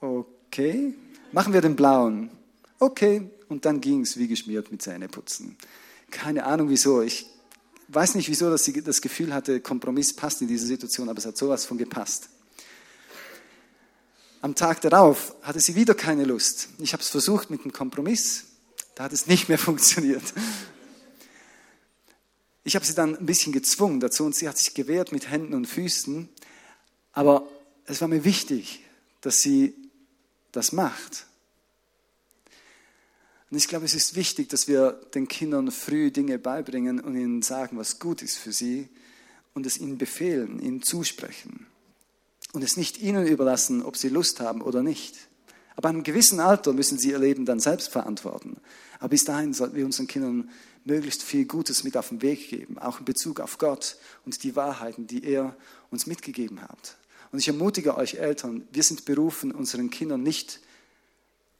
okay, 0.00 0.94
machen 1.32 1.52
wir 1.52 1.60
den 1.60 1.76
blauen. 1.76 2.30
Okay, 2.78 3.28
und 3.48 3.64
dann 3.64 3.80
ging 3.80 4.02
es 4.02 4.16
wie 4.16 4.28
geschmiert 4.28 4.70
mit 4.70 4.82
Zähneputzen. 4.82 5.56
Keine 6.10 6.44
Ahnung 6.44 6.68
wieso. 6.68 7.02
Ich 7.02 7.26
weiß 7.88 8.14
nicht 8.14 8.28
wieso, 8.28 8.50
dass 8.50 8.64
sie 8.64 8.82
das 8.82 9.00
Gefühl 9.00 9.34
hatte, 9.34 9.60
Kompromiss 9.60 10.14
passt 10.14 10.40
in 10.42 10.48
diese 10.48 10.66
Situation, 10.66 11.08
aber 11.08 11.18
es 11.18 11.26
hat 11.26 11.36
sowas 11.36 11.64
von 11.64 11.78
gepasst. 11.78 12.28
Am 14.42 14.54
Tag 14.54 14.80
darauf 14.80 15.34
hatte 15.42 15.60
sie 15.60 15.74
wieder 15.74 15.94
keine 15.94 16.24
Lust. 16.24 16.68
Ich 16.78 16.92
habe 16.92 17.02
es 17.02 17.08
versucht 17.10 17.50
mit 17.50 17.62
einem 17.62 17.72
Kompromiss, 17.72 18.46
da 19.00 19.04
hat 19.04 19.14
es 19.14 19.26
nicht 19.26 19.48
mehr 19.48 19.56
funktioniert. 19.70 20.34
Ich 22.64 22.74
habe 22.74 22.84
sie 22.84 22.92
dann 22.92 23.16
ein 23.16 23.24
bisschen 23.24 23.50
gezwungen 23.50 23.98
dazu 23.98 24.26
und 24.26 24.34
sie 24.34 24.46
hat 24.46 24.58
sich 24.58 24.74
gewehrt 24.74 25.10
mit 25.10 25.30
Händen 25.30 25.54
und 25.54 25.64
Füßen, 25.64 26.28
aber 27.14 27.48
es 27.86 28.02
war 28.02 28.08
mir 28.08 28.24
wichtig, 28.24 28.84
dass 29.22 29.40
sie 29.40 29.74
das 30.52 30.72
macht. 30.72 31.24
Und 33.50 33.56
ich 33.56 33.68
glaube, 33.68 33.86
es 33.86 33.94
ist 33.94 34.16
wichtig, 34.16 34.50
dass 34.50 34.68
wir 34.68 34.92
den 35.14 35.28
Kindern 35.28 35.70
früh 35.70 36.10
Dinge 36.10 36.38
beibringen 36.38 37.00
und 37.00 37.16
ihnen 37.16 37.40
sagen, 37.40 37.78
was 37.78 38.00
gut 38.00 38.20
ist 38.20 38.36
für 38.36 38.52
sie 38.52 38.90
und 39.54 39.64
es 39.64 39.78
ihnen 39.78 39.96
befehlen, 39.96 40.60
ihnen 40.60 40.82
zusprechen. 40.82 41.66
Und 42.52 42.62
es 42.62 42.76
nicht 42.76 42.98
ihnen 42.98 43.26
überlassen, 43.26 43.82
ob 43.82 43.96
sie 43.96 44.10
Lust 44.10 44.40
haben 44.40 44.60
oder 44.60 44.82
nicht. 44.82 45.16
Aber 45.80 45.88
einem 45.88 46.02
gewissen 46.02 46.40
Alter 46.40 46.74
müssen 46.74 46.98
sie 46.98 47.08
ihr 47.12 47.18
Leben 47.18 47.46
dann 47.46 47.60
selbst 47.60 47.88
verantworten. 47.88 48.58
Aber 49.00 49.08
bis 49.08 49.24
dahin 49.24 49.54
sollten 49.54 49.76
wir 49.76 49.86
unseren 49.86 50.06
Kindern 50.06 50.50
möglichst 50.84 51.22
viel 51.22 51.46
Gutes 51.46 51.84
mit 51.84 51.96
auf 51.96 52.10
den 52.10 52.22
Weg 52.22 52.50
geben, 52.50 52.78
auch 52.78 53.00
in 53.00 53.04
Bezug 53.04 53.40
auf 53.40 53.58
Gott 53.58 53.96
und 54.24 54.42
die 54.44 54.54
Wahrheiten, 54.56 55.06
die 55.06 55.24
er 55.24 55.56
uns 55.90 56.06
mitgegeben 56.06 56.62
hat. 56.62 56.96
Und 57.32 57.38
ich 57.38 57.48
ermutige 57.48 57.96
euch 57.96 58.14
Eltern, 58.14 58.66
wir 58.72 58.82
sind 58.82 59.04
berufen, 59.04 59.52
unseren 59.52 59.90
Kindern 59.90 60.22
nicht 60.22 60.60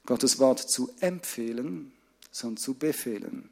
Gottes 0.04 0.38
Wort 0.38 0.70
zu 0.70 0.90
empfehlen, 1.00 1.92
sondern 2.30 2.58
zu 2.58 2.74
befehlen. 2.74 3.48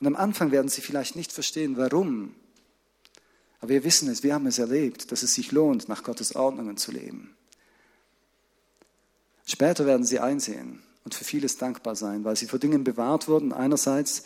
Und 0.00 0.06
am 0.06 0.16
Anfang 0.16 0.50
werden 0.50 0.68
sie 0.68 0.80
vielleicht 0.80 1.16
nicht 1.16 1.32
verstehen, 1.32 1.76
warum. 1.76 2.34
Aber 3.60 3.70
wir 3.70 3.84
wissen 3.84 4.08
es, 4.08 4.22
wir 4.22 4.34
haben 4.34 4.46
es 4.46 4.58
erlebt, 4.58 5.12
dass 5.12 5.22
es 5.22 5.34
sich 5.34 5.52
lohnt, 5.52 5.88
nach 5.88 6.04
Gottes 6.04 6.36
Ordnungen 6.36 6.76
zu 6.76 6.92
leben. 6.92 7.34
Später 9.46 9.86
werden 9.86 10.06
sie 10.06 10.20
einsehen 10.20 10.82
und 11.04 11.14
für 11.14 11.24
vieles 11.24 11.58
dankbar 11.58 11.96
sein, 11.96 12.24
weil 12.24 12.36
sie 12.36 12.46
vor 12.46 12.58
Dingen 12.58 12.84
bewahrt 12.84 13.28
wurden, 13.28 13.52
einerseits, 13.52 14.24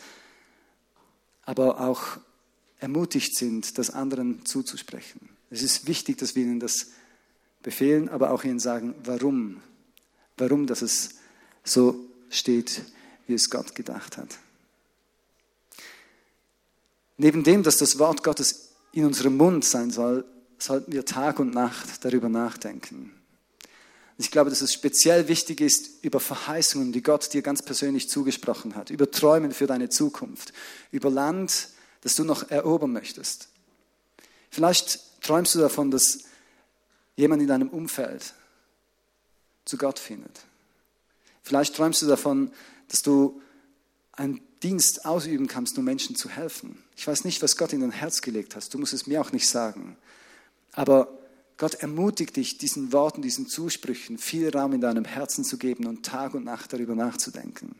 aber 1.43 1.81
auch 1.81 2.17
ermutigt 2.79 3.35
sind, 3.35 3.77
das 3.77 3.89
anderen 3.89 4.45
zuzusprechen. 4.45 5.29
Es 5.49 5.61
ist 5.61 5.87
wichtig, 5.87 6.17
dass 6.17 6.35
wir 6.35 6.43
ihnen 6.43 6.59
das 6.59 6.87
befehlen, 7.61 8.07
aber 8.09 8.31
auch 8.31 8.43
ihnen 8.43 8.59
sagen, 8.59 8.95
warum. 9.03 9.61
Warum, 10.37 10.67
dass 10.67 10.81
es 10.81 11.15
so 11.63 11.99
steht, 12.29 12.83
wie 13.27 13.33
es 13.33 13.49
Gott 13.49 13.75
gedacht 13.75 14.17
hat. 14.17 14.39
Neben 17.17 17.43
dem, 17.43 17.63
dass 17.63 17.77
das 17.77 17.99
Wort 17.99 18.23
Gottes 18.23 18.69
in 18.93 19.05
unserem 19.05 19.35
Mund 19.35 19.65
sein 19.65 19.91
soll, 19.91 20.23
sollten 20.57 20.93
wir 20.93 21.05
Tag 21.05 21.39
und 21.39 21.53
Nacht 21.53 22.05
darüber 22.05 22.29
nachdenken. 22.29 23.18
Ich 24.19 24.31
glaube, 24.31 24.49
dass 24.49 24.59
es 24.59 24.73
speziell 24.73 25.29
wichtig 25.29 25.61
ist, 25.61 26.03
über 26.03 26.19
Verheißungen, 26.19 26.91
die 26.91 27.01
Gott 27.01 27.31
dir 27.31 27.41
ganz 27.41 27.61
persönlich 27.61 28.09
zugesprochen 28.09 28.75
hat, 28.75 28.89
über 28.89 29.09
Träumen 29.09 29.53
für 29.53 29.65
deine 29.65 29.87
Zukunft, 29.87 30.51
über 30.91 31.09
Land, 31.09 31.69
das 32.01 32.15
du 32.15 32.25
noch 32.25 32.51
erobern 32.51 32.91
möchtest. 32.91 33.47
Vielleicht 34.49 35.21
träumst 35.21 35.55
du 35.55 35.59
davon, 35.59 35.89
dass 35.89 36.25
jemand 37.15 37.41
in 37.41 37.47
deinem 37.47 37.69
Umfeld 37.69 38.33
zu 39.63 39.77
Gott 39.77 39.99
findet. 39.99 40.41
Vielleicht 41.41 41.77
träumst 41.77 42.01
du 42.01 42.05
davon, 42.05 42.51
dass 42.89 43.01
du 43.01 43.41
einen 44.11 44.41
Dienst 44.61 45.05
ausüben 45.05 45.47
kannst, 45.47 45.77
um 45.77 45.85
Menschen 45.85 46.17
zu 46.17 46.27
helfen. 46.27 46.83
Ich 46.97 47.07
weiß 47.07 47.23
nicht, 47.23 47.41
was 47.41 47.55
Gott 47.55 47.71
in 47.71 47.79
dein 47.79 47.91
Herz 47.91 48.19
gelegt 48.19 48.57
hat. 48.57 48.73
Du 48.73 48.79
musst 48.79 48.91
es 48.91 49.07
mir 49.07 49.21
auch 49.21 49.31
nicht 49.31 49.47
sagen. 49.47 49.95
Aber 50.73 51.18
Gott 51.59 51.73
ermutigt 51.73 52.37
dich, 52.37 52.57
diesen 52.57 52.93
Worten, 52.93 53.21
diesen 53.21 53.45
Zusprüchen 53.45 54.17
viel 54.17 54.49
Raum 54.49 54.71
in 54.71 54.79
deinem 54.79 55.03
Herzen 55.03 55.43
zu 55.43 55.57
geben 55.57 55.87
und 55.87 56.05
Tag 56.05 56.33
und 56.33 56.45
Nacht 56.45 56.71
darüber 56.71 56.95
nachzudenken. 56.95 57.75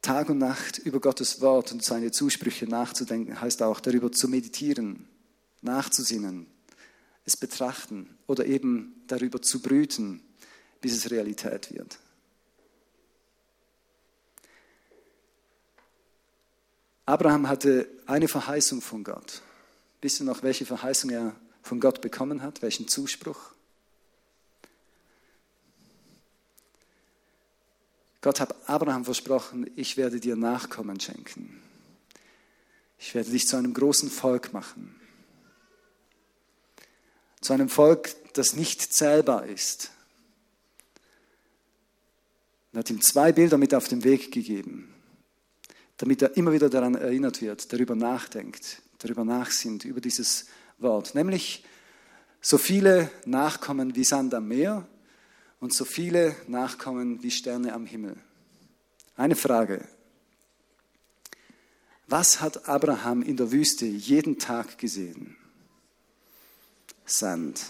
Tag 0.00 0.30
und 0.30 0.38
Nacht 0.38 0.78
über 0.78 1.00
Gottes 1.00 1.40
Wort 1.40 1.72
und 1.72 1.84
seine 1.84 2.12
Zusprüche 2.12 2.66
nachzudenken, 2.66 3.40
heißt 3.40 3.64
auch 3.64 3.80
darüber 3.80 4.12
zu 4.12 4.28
meditieren, 4.28 5.08
nachzusinnen, 5.60 6.46
es 7.24 7.36
betrachten 7.36 8.16
oder 8.28 8.46
eben 8.46 9.02
darüber 9.08 9.42
zu 9.42 9.60
brüten, 9.60 10.22
bis 10.80 10.96
es 10.96 11.10
Realität 11.10 11.74
wird. 11.74 11.98
Abraham 17.06 17.48
hatte 17.48 17.88
eine 18.10 18.28
Verheißung 18.28 18.80
von 18.80 19.04
Gott. 19.04 19.42
Wisst 20.00 20.20
ihr 20.20 20.24
noch, 20.24 20.42
welche 20.42 20.66
Verheißung 20.66 21.10
er 21.10 21.34
von 21.62 21.80
Gott 21.80 22.00
bekommen 22.00 22.42
hat? 22.42 22.62
Welchen 22.62 22.88
Zuspruch? 22.88 23.52
Gott 28.20 28.40
hat 28.40 28.68
Abraham 28.68 29.04
versprochen, 29.04 29.70
ich 29.76 29.96
werde 29.96 30.20
dir 30.20 30.36
Nachkommen 30.36 31.00
schenken. 31.00 31.62
Ich 32.98 33.14
werde 33.14 33.30
dich 33.30 33.48
zu 33.48 33.56
einem 33.56 33.72
großen 33.72 34.10
Volk 34.10 34.52
machen 34.52 35.00
zu 37.40 37.52
einem 37.52 37.68
Volk, 37.68 38.14
das 38.34 38.54
nicht 38.54 38.92
zählbar 38.92 39.46
ist. 39.46 39.90
Er 42.72 42.80
hat 42.80 42.90
ihm 42.90 43.00
zwei 43.00 43.32
Bilder 43.32 43.58
mit 43.58 43.74
auf 43.74 43.88
den 43.88 44.04
Weg 44.04 44.30
gegeben, 44.30 44.94
damit 46.00 46.22
er 46.22 46.34
immer 46.38 46.52
wieder 46.52 46.70
daran 46.70 46.94
erinnert 46.94 47.42
wird, 47.42 47.70
darüber 47.74 47.94
nachdenkt, 47.94 48.80
darüber 49.00 49.22
nachsinnt, 49.22 49.84
über 49.84 50.00
dieses 50.00 50.46
Wort. 50.78 51.14
Nämlich 51.14 51.62
so 52.40 52.56
viele 52.56 53.10
Nachkommen 53.26 53.94
wie 53.94 54.04
Sand 54.04 54.32
am 54.32 54.48
Meer 54.48 54.88
und 55.60 55.74
so 55.74 55.84
viele 55.84 56.34
Nachkommen 56.46 57.22
wie 57.22 57.30
Sterne 57.30 57.74
am 57.74 57.84
Himmel. 57.84 58.16
Eine 59.14 59.36
Frage. 59.36 59.86
Was 62.06 62.40
hat 62.40 62.66
Abraham 62.66 63.20
in 63.20 63.36
der 63.36 63.52
Wüste 63.52 63.84
jeden 63.84 64.38
Tag 64.38 64.78
gesehen? 64.78 65.36
Sand. 67.04 67.60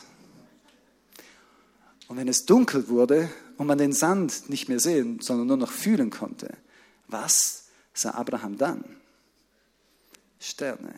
Und 2.07 2.16
wenn 2.16 2.29
es 2.29 2.47
dunkel 2.47 2.87
wurde 2.87 3.29
und 3.57 3.66
man 3.66 3.79
den 3.79 3.93
Sand 3.93 4.49
nicht 4.51 4.69
mehr 4.69 4.79
sehen, 4.79 5.19
sondern 5.21 5.49
nur 5.49 5.57
noch 5.57 5.73
fühlen 5.73 6.11
konnte, 6.11 6.57
was 7.09 7.60
sah 7.94 8.12
Abraham 8.12 8.57
dann? 8.57 8.85
Sterne. 10.38 10.94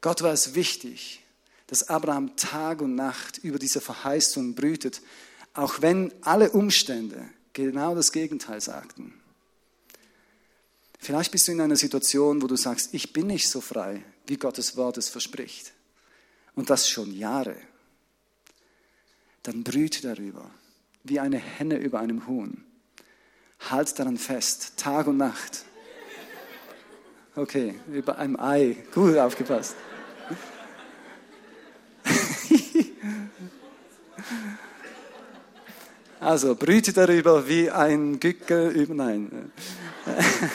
Gott 0.00 0.22
war 0.22 0.32
es 0.32 0.54
wichtig, 0.54 1.22
dass 1.66 1.88
Abraham 1.88 2.36
Tag 2.36 2.80
und 2.80 2.94
Nacht 2.94 3.38
über 3.38 3.58
diese 3.58 3.80
Verheißung 3.80 4.54
brütet, 4.54 5.02
auch 5.54 5.82
wenn 5.82 6.12
alle 6.22 6.50
Umstände 6.50 7.28
genau 7.52 7.94
das 7.94 8.12
Gegenteil 8.12 8.60
sagten. 8.60 9.14
Vielleicht 10.98 11.32
bist 11.32 11.48
du 11.48 11.52
in 11.52 11.60
einer 11.60 11.76
Situation, 11.76 12.42
wo 12.42 12.46
du 12.46 12.56
sagst, 12.56 12.92
ich 12.92 13.12
bin 13.12 13.28
nicht 13.28 13.48
so 13.48 13.60
frei, 13.60 14.04
wie 14.26 14.36
Gottes 14.36 14.76
Wort 14.76 14.98
es 14.98 15.08
verspricht. 15.08 15.72
Und 16.54 16.70
das 16.70 16.88
schon 16.88 17.12
Jahre. 17.12 17.56
Dann 19.42 19.62
brüte 19.62 20.02
darüber, 20.02 20.50
wie 21.04 21.20
eine 21.20 21.38
Henne 21.38 21.76
über 21.76 22.00
einem 22.00 22.26
Huhn. 22.26 22.65
Halt 23.58 23.98
daran 23.98 24.18
fest, 24.18 24.74
Tag 24.76 25.06
und 25.06 25.16
Nacht. 25.16 25.64
Okay, 27.34 27.74
über 27.92 28.18
einem 28.18 28.38
Ei. 28.38 28.76
Gut 28.94 29.16
aufgepasst. 29.18 29.74
Also, 36.18 36.56
brüte 36.56 36.92
darüber 36.92 37.46
wie 37.46 37.70
ein 37.70 38.18
Gückel 38.18 38.72
über, 38.72 38.94
nein. 38.94 39.52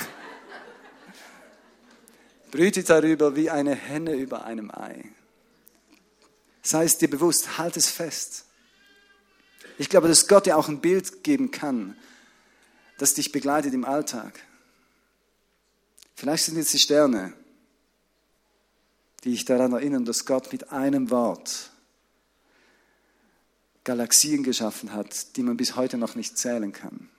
brüte 2.52 2.84
darüber 2.84 3.36
wie 3.38 3.50
eine 3.50 3.76
Henne 3.76 4.16
über 4.16 4.44
einem 4.44 4.70
Ei. 4.72 5.06
Sei 6.62 6.84
es 6.84 6.98
dir 6.98 7.10
bewusst, 7.10 7.58
halt 7.58 7.78
es 7.78 7.90
fest. 7.90 8.46
Ich 9.78 9.88
glaube, 9.88 10.10
dass 10.10 10.28
Gott 10.28 10.46
dir 10.46 10.58
auch 10.58 10.68
ein 10.68 10.82
Bild 10.82 11.24
geben 11.24 11.52
kann, 11.52 11.96
das 13.02 13.16
dich 13.16 13.32
begleitet 13.32 13.74
im 13.74 13.84
Alltag. 13.84 14.40
Vielleicht 16.14 16.46
sind 16.46 16.58
es 16.60 16.70
die 16.70 16.78
Sterne, 16.78 17.34
die 19.24 19.32
dich 19.32 19.44
daran 19.44 19.74
erinnern, 19.74 20.06
dass 20.06 20.28
Gott 20.28 20.52
mit 20.52 20.72
einem 20.72 21.10
Wort 21.10 21.72
Galaxien 23.86 24.44
geschaffen 24.44 24.94
hat, 24.94 25.36
die 25.36 25.42
man 25.42 25.58
bis 25.58 25.76
heute 25.76 25.98
noch 25.98 26.14
nicht 26.14 26.38
zählen 26.38 26.72
kann. 26.74 27.10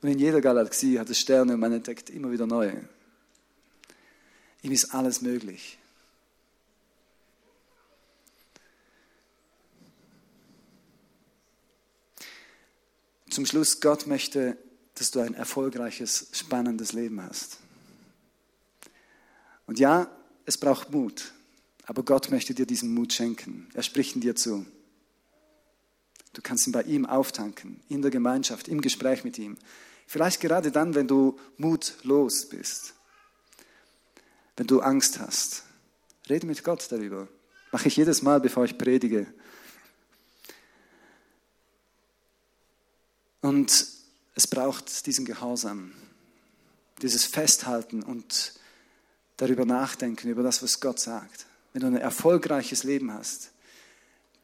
Und 0.00 0.08
in 0.08 0.18
jeder 0.18 0.40
Galaxie 0.40 0.98
hat 0.98 1.10
es 1.10 1.20
Sterne 1.20 1.52
und 1.52 1.60
man 1.60 1.74
entdeckt 1.74 2.08
immer 2.08 2.30
wieder 2.30 2.46
neue. 2.46 2.88
Ihm 4.62 4.72
ist 4.72 4.94
alles 4.94 5.20
möglich. 5.20 5.78
Zum 13.28 13.44
Schluss, 13.44 13.82
Gott 13.82 14.06
möchte, 14.06 14.56
dass 14.98 15.10
du 15.10 15.20
ein 15.20 15.34
erfolgreiches, 15.34 16.28
spannendes 16.32 16.92
Leben 16.92 17.22
hast. 17.22 17.58
Und 19.66 19.78
ja, 19.78 20.10
es 20.44 20.56
braucht 20.56 20.90
Mut, 20.90 21.32
aber 21.84 22.02
Gott 22.02 22.30
möchte 22.30 22.54
dir 22.54 22.66
diesen 22.66 22.94
Mut 22.94 23.12
schenken. 23.12 23.68
Er 23.74 23.82
spricht 23.82 24.16
ihn 24.16 24.20
dir 24.20 24.34
zu. 24.34 24.66
Du 26.32 26.42
kannst 26.42 26.66
ihn 26.66 26.72
bei 26.72 26.82
ihm 26.82 27.06
auftanken, 27.06 27.80
in 27.88 28.02
der 28.02 28.10
Gemeinschaft, 28.10 28.68
im 28.68 28.80
Gespräch 28.80 29.24
mit 29.24 29.38
ihm. 29.38 29.56
Vielleicht 30.06 30.40
gerade 30.40 30.72
dann, 30.72 30.94
wenn 30.94 31.06
du 31.06 31.38
mutlos 31.56 32.48
bist, 32.48 32.94
wenn 34.56 34.66
du 34.66 34.80
Angst 34.80 35.18
hast. 35.18 35.64
Rede 36.28 36.46
mit 36.46 36.64
Gott 36.64 36.86
darüber. 36.90 37.28
Mache 37.72 37.88
ich 37.88 37.96
jedes 37.96 38.22
Mal, 38.22 38.40
bevor 38.40 38.64
ich 38.64 38.78
predige. 38.78 39.26
Und 43.40 43.97
es 44.38 44.46
braucht 44.46 45.04
diesen 45.06 45.24
Gehorsam, 45.24 45.92
dieses 47.02 47.24
Festhalten 47.24 48.04
und 48.04 48.52
darüber 49.36 49.64
nachdenken, 49.64 50.28
über 50.28 50.44
das, 50.44 50.62
was 50.62 50.78
Gott 50.78 51.00
sagt. 51.00 51.46
Wenn 51.72 51.82
du 51.82 51.88
ein 51.88 51.96
erfolgreiches 51.96 52.84
Leben 52.84 53.12
hast, 53.12 53.50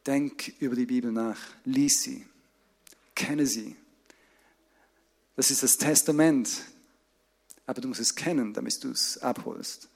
denk 0.05 0.51
über 0.59 0.75
die 0.75 0.85
Bibel 0.85 1.13
nach, 1.13 1.39
lies 1.63 2.01
sie, 2.01 2.27
kenne 3.15 3.47
sie. 3.47 3.77
Das 5.37 5.49
ist 5.49 5.63
das 5.63 5.77
Testament, 5.77 6.49
aber 7.65 7.79
du 7.79 7.87
musst 7.87 8.01
es 8.01 8.15
kennen, 8.15 8.53
damit 8.53 8.83
du 8.83 8.91
es 8.91 9.17
abholst. 9.19 9.87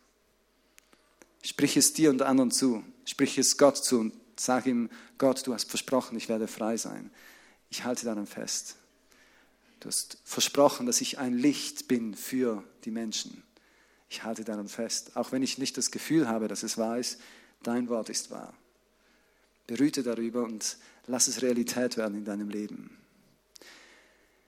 Sprich 1.43 1.75
es 1.75 1.91
dir 1.91 2.09
und 2.09 2.21
anderen 2.21 2.51
zu, 2.51 2.85
sprich 3.03 3.38
es 3.38 3.57
Gott 3.57 3.75
zu 3.75 3.99
und 3.99 4.13
sag 4.38 4.65
ihm, 4.65 4.89
Gott, 5.17 5.45
du 5.45 5.53
hast 5.53 5.69
versprochen, 5.69 6.15
ich 6.17 6.29
werde 6.29 6.47
frei 6.47 6.77
sein. 6.77 7.12
Ich 7.69 7.83
halte 7.83 8.05
daran 8.05 8.27
fest. 8.27 8.77
Du 9.79 9.87
hast 9.87 10.17
versprochen, 10.25 10.85
dass 10.85 10.99
ich 11.01 11.19
ein 11.19 11.33
Licht 11.33 11.87
bin 11.87 12.13
für 12.13 12.63
die 12.83 12.91
Menschen. 12.91 13.43
Ich 14.09 14.23
halte 14.23 14.43
daran 14.43 14.67
fest, 14.67 15.15
auch 15.15 15.31
wenn 15.31 15.43
ich 15.43 15.57
nicht 15.57 15.77
das 15.77 15.91
Gefühl 15.91 16.27
habe, 16.27 16.47
dass 16.47 16.63
es 16.63 16.77
wahr 16.77 16.97
ist, 16.97 17.19
dein 17.63 17.87
Wort 17.87 18.09
ist 18.09 18.31
wahr. 18.31 18.53
Berühte 19.67 20.03
darüber 20.03 20.43
und 20.43 20.77
lass 21.07 21.27
es 21.27 21.41
Realität 21.41 21.95
werden 21.95 22.17
in 22.17 22.25
deinem 22.25 22.49
Leben. 22.49 22.97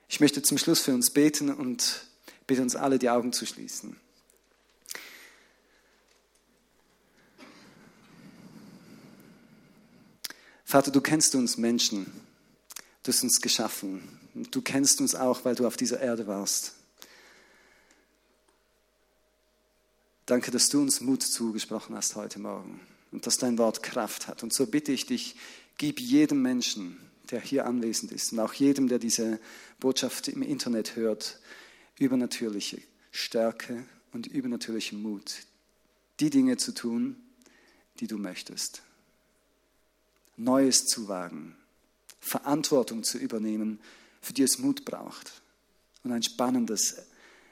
Ich 0.09 0.19
möchte 0.19 0.41
zum 0.41 0.57
Schluss 0.57 0.81
für 0.81 0.93
uns 0.93 1.11
beten 1.11 1.53
und 1.53 2.07
bitte 2.47 2.61
uns 2.61 2.75
alle 2.75 2.99
die 2.99 3.09
Augen 3.09 3.31
zu 3.31 3.45
schließen. 3.45 3.95
Vater, 10.65 10.91
du 10.91 11.01
kennst 11.01 11.35
uns 11.35 11.57
Menschen. 11.57 12.05
Du 13.03 13.11
hast 13.11 13.23
uns 13.23 13.41
geschaffen. 13.41 14.20
Du 14.33 14.61
kennst 14.61 15.01
uns 15.01 15.15
auch, 15.15 15.43
weil 15.45 15.55
du 15.55 15.67
auf 15.67 15.77
dieser 15.77 15.99
Erde 15.99 16.27
warst. 16.27 16.73
Danke, 20.25 20.51
dass 20.51 20.69
du 20.69 20.81
uns 20.81 21.01
Mut 21.01 21.23
zugesprochen 21.23 21.95
hast 21.95 22.15
heute 22.15 22.39
Morgen 22.39 22.79
und 23.11 23.27
dass 23.27 23.37
dein 23.37 23.57
Wort 23.57 23.83
Kraft 23.83 24.27
hat. 24.27 24.43
Und 24.43 24.53
so 24.53 24.67
bitte 24.67 24.93
ich 24.93 25.05
dich, 25.05 25.35
gib 25.77 25.99
jedem 25.99 26.41
Menschen, 26.41 26.97
der 27.31 27.41
hier 27.41 27.65
anwesend 27.65 28.11
ist 28.11 28.31
und 28.31 28.39
auch 28.39 28.53
jedem, 28.53 28.87
der 28.87 28.99
diese 28.99 29.39
Botschaft 29.79 30.27
im 30.27 30.41
Internet 30.41 30.95
hört, 30.95 31.39
übernatürliche 31.97 32.81
Stärke 33.11 33.83
und 34.13 34.27
übernatürlichen 34.27 35.01
Mut, 35.01 35.39
die 36.19 36.29
Dinge 36.29 36.57
zu 36.57 36.73
tun, 36.73 37.17
die 37.99 38.07
du 38.07 38.17
möchtest. 38.17 38.83
Neues 40.37 40.85
zu 40.85 41.07
wagen, 41.07 41.55
Verantwortung 42.19 43.03
zu 43.03 43.17
übernehmen, 43.17 43.79
für 44.21 44.33
die 44.33 44.43
es 44.43 44.59
Mut 44.59 44.85
braucht 44.85 45.41
und 46.03 46.11
ein 46.11 46.23
spannendes, 46.23 46.97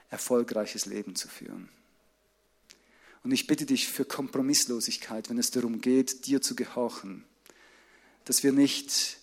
erfolgreiches 0.09 0.85
Leben 0.85 1.15
zu 1.15 1.27
führen. 1.27 1.69
Und 3.23 3.31
ich 3.31 3.47
bitte 3.47 3.65
dich 3.65 3.87
für 3.87 4.05
Kompromisslosigkeit, 4.05 5.29
wenn 5.29 5.37
es 5.37 5.51
darum 5.51 5.81
geht, 5.81 6.25
dir 6.25 6.41
zu 6.41 6.55
gehorchen, 6.55 7.25
dass 8.25 8.43
wir 8.43 8.53
nicht 8.53 9.17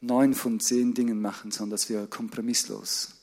neun 0.00 0.34
von 0.34 0.60
zehn 0.60 0.94
Dingen 0.94 1.20
machen, 1.20 1.50
sondern 1.50 1.70
dass 1.70 1.88
wir 1.88 2.06
kompromisslos 2.06 3.14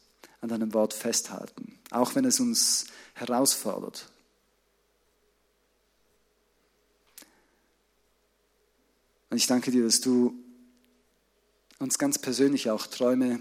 an 0.42 0.50
deinem 0.50 0.74
Wort 0.74 0.94
festhalten, 0.94 1.80
auch 1.92 2.16
wenn 2.16 2.26
es 2.26 2.40
uns 2.40 2.86
herausfordert. 3.14 4.10
Und 9.30 9.38
ich 9.38 9.48
danke 9.48 9.72
dir, 9.72 9.84
dass 9.84 10.02
du 10.02 10.43
uns 11.80 11.98
ganz 11.98 12.20
persönlich 12.20 12.70
auch 12.70 12.88
Träume, 12.88 13.40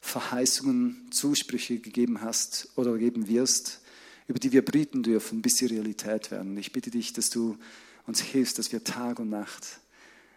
Verheißungen, 0.00 1.10
Zusprüche 1.10 1.78
gegeben 1.78 2.20
hast 2.22 2.68
oder 2.76 2.96
geben 2.96 3.28
wirst, 3.28 3.80
über 4.26 4.38
die 4.38 4.52
wir 4.52 4.64
brüten 4.64 5.02
dürfen, 5.02 5.42
bis 5.42 5.56
sie 5.56 5.66
Realität 5.66 6.30
werden. 6.30 6.56
Ich 6.56 6.72
bitte 6.72 6.90
dich, 6.90 7.12
dass 7.12 7.30
du 7.30 7.58
uns 8.06 8.20
hilfst, 8.20 8.58
dass 8.58 8.72
wir 8.72 8.82
Tag 8.82 9.18
und 9.18 9.28
Nacht 9.28 9.80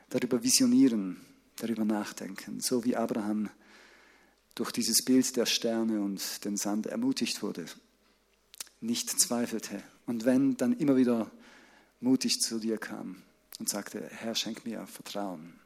darüber 0.09 0.43
visionieren, 0.43 1.21
darüber 1.55 1.85
nachdenken, 1.85 2.59
so 2.59 2.83
wie 2.83 2.95
Abraham 2.95 3.49
durch 4.55 4.71
dieses 4.71 5.03
Bild 5.03 5.35
der 5.35 5.45
Sterne 5.45 6.01
und 6.01 6.45
den 6.45 6.57
Sand 6.57 6.87
ermutigt 6.87 7.41
wurde, 7.41 7.65
nicht 8.81 9.09
zweifelte 9.09 9.81
und 10.05 10.25
wenn, 10.25 10.57
dann 10.57 10.77
immer 10.77 10.95
wieder 10.97 11.31
mutig 11.99 12.39
zu 12.39 12.59
dir 12.59 12.77
kam 12.77 13.21
und 13.59 13.69
sagte, 13.69 14.05
Herr, 14.09 14.35
schenk 14.35 14.65
mir 14.65 14.85
Vertrauen. 14.85 15.62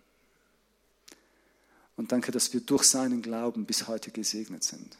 Und 1.97 2.11
danke, 2.11 2.31
dass 2.31 2.53
wir 2.53 2.61
durch 2.61 2.83
seinen 2.83 3.21
Glauben 3.21 3.65
bis 3.65 3.87
heute 3.87 4.11
gesegnet 4.11 4.63
sind. 4.63 4.97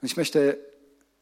Und 0.00 0.06
ich 0.06 0.16
möchte 0.16 0.58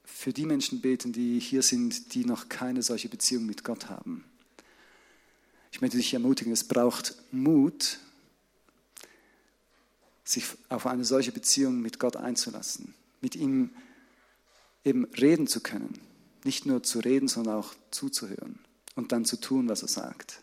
für 0.05 0.33
die 0.33 0.47
Menschen 0.47 0.81
beten, 0.81 1.13
die 1.13 1.41
hier 1.41 1.63
sind, 1.63 2.15
die 2.15 2.25
noch 2.25 2.49
keine 2.49 2.83
solche 2.83 3.09
Beziehung 3.09 3.47
mit 3.47 3.65
Gott 3.65 3.89
haben. 3.89 4.25
Ich 5.73 5.81
möchte 5.81 5.97
dich 5.97 6.13
ermutigen, 6.13 6.53
es 6.53 6.65
braucht 6.65 7.15
Mut, 7.33 7.99
sich 10.25 10.45
auf 10.69 10.87
eine 10.87 11.05
solche 11.05 11.33
Beziehung 11.33 11.81
mit 11.81 11.99
Gott 11.99 12.17
einzulassen, 12.17 12.95
mit 13.21 13.35
ihm 13.35 13.71
eben 14.85 15.05
reden 15.07 15.47
zu 15.47 15.61
können. 15.61 15.99
Nicht 16.45 16.67
nur 16.67 16.83
zu 16.83 17.01
reden, 17.01 17.29
sondern 17.29 17.57
auch 17.57 17.75
zuzuhören 17.91 18.59
und 18.95 19.13
dann 19.13 19.25
zu 19.25 19.37
tun, 19.37 19.69
was 19.69 19.83
er 19.83 19.89
sagt. 19.89 20.40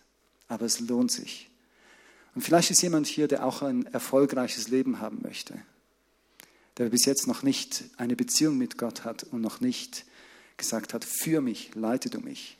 Aber 0.47 0.65
es 0.65 0.79
lohnt 0.79 1.11
sich. 1.11 1.49
Und 2.35 2.41
vielleicht 2.41 2.71
ist 2.71 2.81
jemand 2.81 3.07
hier, 3.07 3.27
der 3.27 3.45
auch 3.45 3.61
ein 3.61 3.85
erfolgreiches 3.87 4.67
Leben 4.67 4.99
haben 4.99 5.19
möchte 5.21 5.55
der 6.77 6.89
bis 6.89 7.05
jetzt 7.05 7.27
noch 7.27 7.43
nicht 7.43 7.85
eine 7.97 8.15
Beziehung 8.15 8.57
mit 8.57 8.77
Gott 8.77 9.03
hat 9.03 9.23
und 9.23 9.41
noch 9.41 9.61
nicht 9.61 10.05
gesagt 10.57 10.93
hat, 10.93 11.03
für 11.03 11.41
mich, 11.41 11.71
leite 11.75 12.09
du 12.09 12.19
mich. 12.19 12.57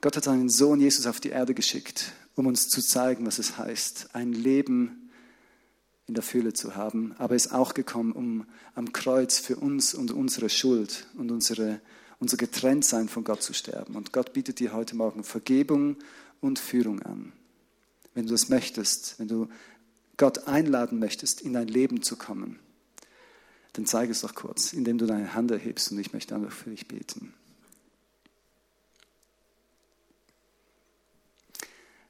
Gott 0.00 0.16
hat 0.16 0.24
seinen 0.24 0.50
Sohn 0.50 0.80
Jesus 0.80 1.06
auf 1.06 1.20
die 1.20 1.30
Erde 1.30 1.54
geschickt, 1.54 2.12
um 2.34 2.46
uns 2.46 2.68
zu 2.68 2.82
zeigen, 2.82 3.26
was 3.26 3.38
es 3.38 3.56
heißt, 3.56 4.10
ein 4.14 4.32
Leben 4.32 5.10
in 6.06 6.14
der 6.14 6.22
Fülle 6.22 6.52
zu 6.52 6.76
haben. 6.76 7.14
Aber 7.16 7.32
er 7.32 7.36
ist 7.36 7.52
auch 7.52 7.72
gekommen, 7.72 8.12
um 8.12 8.46
am 8.74 8.92
Kreuz 8.92 9.38
für 9.38 9.56
uns 9.56 9.94
und 9.94 10.10
unsere 10.10 10.50
Schuld 10.50 11.06
und 11.16 11.30
unsere, 11.30 11.80
unser 12.24 12.38
Getrenntsein 12.38 13.10
von 13.10 13.22
Gott 13.22 13.42
zu 13.42 13.52
sterben. 13.52 13.96
Und 13.96 14.14
Gott 14.14 14.32
bietet 14.32 14.58
dir 14.58 14.72
heute 14.72 14.96
Morgen 14.96 15.24
Vergebung 15.24 15.96
und 16.40 16.58
Führung 16.58 17.02
an. 17.02 17.34
Wenn 18.14 18.24
du 18.24 18.32
das 18.32 18.48
möchtest, 18.48 19.18
wenn 19.18 19.28
du 19.28 19.48
Gott 20.16 20.48
einladen 20.48 20.98
möchtest, 20.98 21.42
in 21.42 21.52
dein 21.52 21.68
Leben 21.68 22.02
zu 22.02 22.16
kommen, 22.16 22.58
dann 23.74 23.84
zeige 23.84 24.10
es 24.10 24.22
doch 24.22 24.34
kurz, 24.34 24.72
indem 24.72 24.96
du 24.96 25.04
deine 25.04 25.34
Hand 25.34 25.50
erhebst 25.50 25.92
und 25.92 25.98
ich 25.98 26.14
möchte 26.14 26.34
einfach 26.34 26.50
für 26.50 26.70
dich 26.70 26.88
beten. 26.88 27.34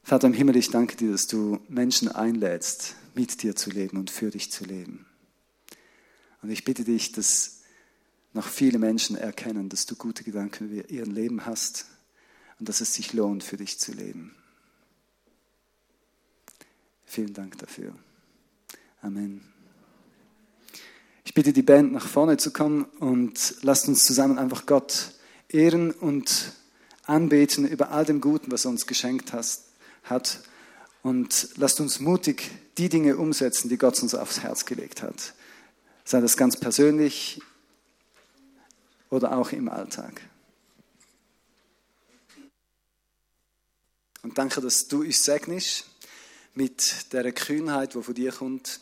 Vater 0.05 0.29
im 0.29 0.33
Himmel, 0.33 0.55
ich 0.55 0.71
danke 0.71 0.95
dir, 0.95 1.11
dass 1.11 1.27
du 1.27 1.59
Menschen 1.67 2.07
einlädst, 2.07 2.95
mit 3.17 3.43
dir 3.43 3.57
zu 3.57 3.69
leben 3.69 3.97
und 3.97 4.13
für 4.13 4.31
dich 4.31 4.53
zu 4.53 4.65
leben. 4.65 5.07
Und 6.41 6.51
ich 6.51 6.63
bitte 6.63 6.85
dich, 6.85 7.11
dass 7.11 7.64
noch 8.35 8.49
viele 8.49 8.79
Menschen 8.79 9.17
erkennen, 9.17 9.69
dass 9.69 9.87
du 9.87 9.97
gute 9.97 10.25
Gedanken 10.25 10.69
für 10.69 10.89
ihr 10.89 11.07
Leben 11.07 11.47
hast 11.47 11.87
und 12.59 12.69
dass 12.69 12.81
es 12.81 12.93
sich 12.95 13.13
lohnt, 13.13 13.43
für 13.43 13.57
dich 13.57 13.79
zu 13.79 13.93
leben. 13.93 14.35
Vielen 17.07 17.33
Dank 17.33 17.59
dafür. 17.59 17.95
Amen. 19.01 19.41
Ich 21.25 21.33
bitte 21.33 21.53
die 21.53 21.63
Band 21.63 21.93
nach 21.93 22.07
vorne 22.07 22.37
zu 22.37 22.53
kommen 22.53 22.85
und 22.99 23.57
lasst 23.63 23.89
uns 23.89 24.05
zusammen 24.05 24.39
einfach 24.39 24.67
Gott 24.67 25.13
ehren 25.49 25.93
und 25.93 26.53
anbeten 27.05 27.67
über 27.69 27.93
all 27.93 28.05
dem 28.05 28.21
Guten, 28.21 28.51
was 28.51 28.65
er 28.65 28.73
uns 28.73 28.87
geschenkt 28.87 29.33
hat. 29.33 30.41
Und 31.03 31.51
lasst 31.57 31.81
uns 31.81 32.01
mutig 32.01 32.51
die 32.79 32.89
Dinge 32.89 33.17
umsetzen, 33.17 33.69
die 33.69 33.79
Gott 33.79 34.03
uns 34.03 34.15
aufs 34.15 34.41
Herz 34.41 34.65
gelegt 34.65 35.03
hat. 35.03 35.35
Sei 36.05 36.21
das 36.21 36.37
ganz 36.37 36.59
persönlich 36.59 37.41
oder 39.15 39.37
auch 39.37 39.53
im 39.53 39.69
Alltag. 39.69 40.21
Und 44.23 44.37
danke, 44.37 44.61
dass 44.61 44.89
du 44.89 45.03
uns 45.03 45.25
segnest 45.25 45.87
mit 46.55 47.13
der 47.13 47.31
Kühnheit, 47.33 47.95
die 47.95 48.03
von 48.03 48.15
dir 48.15 48.33
kommt 48.33 48.81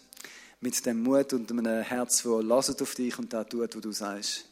mit 0.60 0.86
dem 0.86 1.02
Mut 1.02 1.32
und 1.32 1.50
einem 1.50 1.82
Herz, 1.82 2.22
das 2.22 2.80
auf 2.80 2.94
dich 2.94 3.18
und 3.18 3.32
da 3.32 3.44
tut, 3.44 3.74
was 3.74 3.82
du 3.82 3.92
sagst. 3.92 4.48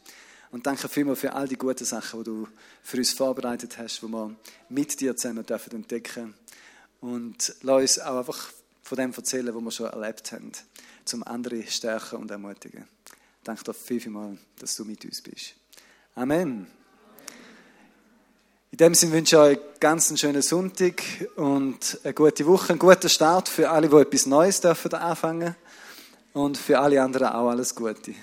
Und 0.50 0.66
danke 0.66 0.88
vielmals 0.88 1.20
für 1.20 1.32
all 1.32 1.46
die 1.46 1.56
guten 1.56 1.84
Sachen, 1.84 2.20
die 2.20 2.24
du 2.24 2.48
für 2.82 2.96
uns 2.96 3.12
vorbereitet 3.12 3.78
hast, 3.78 4.02
die 4.02 4.08
wir 4.08 4.34
mit 4.68 5.00
dir 5.00 5.16
zusammen 5.16 5.46
dürfen 5.46 5.72
entdecken 5.72 6.34
Und 7.00 7.54
lass 7.62 7.80
uns 7.80 7.98
auch 8.00 8.18
einfach 8.18 8.50
von 8.82 8.98
dem 8.98 9.12
erzählen, 9.12 9.54
was 9.54 9.62
wir 9.62 9.70
schon 9.70 9.86
erlebt 9.86 10.32
haben, 10.32 10.50
zum 11.04 11.22
andere 11.22 11.62
stärken 11.68 12.16
und 12.16 12.30
ermutigen. 12.32 12.88
Danke 13.44 13.62
dir 13.62 13.74
viel, 13.74 14.00
viel 14.00 14.10
mal, 14.10 14.36
dass 14.58 14.74
du 14.74 14.84
mit 14.84 15.04
uns 15.04 15.22
bist. 15.22 15.59
Amen. 16.16 16.66
In 18.72 18.78
dem 18.78 18.94
Sinne 18.94 19.12
wünsche 19.12 19.36
ich 19.36 19.42
euch 19.42 19.58
ganz 19.78 20.08
einen 20.08 20.18
schönen 20.18 20.42
Sonntag 20.42 21.02
und 21.36 22.00
eine 22.02 22.14
gute 22.14 22.46
Woche, 22.46 22.70
einen 22.70 22.78
guten 22.78 23.08
Start 23.08 23.48
für 23.48 23.70
alle, 23.70 23.88
die 23.88 23.96
etwas 23.96 24.26
Neues 24.26 24.64
anfangen 24.64 25.40
dürfen. 25.40 25.56
Und 26.32 26.58
für 26.58 26.78
alle 26.78 27.02
anderen 27.02 27.28
auch 27.28 27.48
alles 27.48 27.74
Gute. 27.74 28.14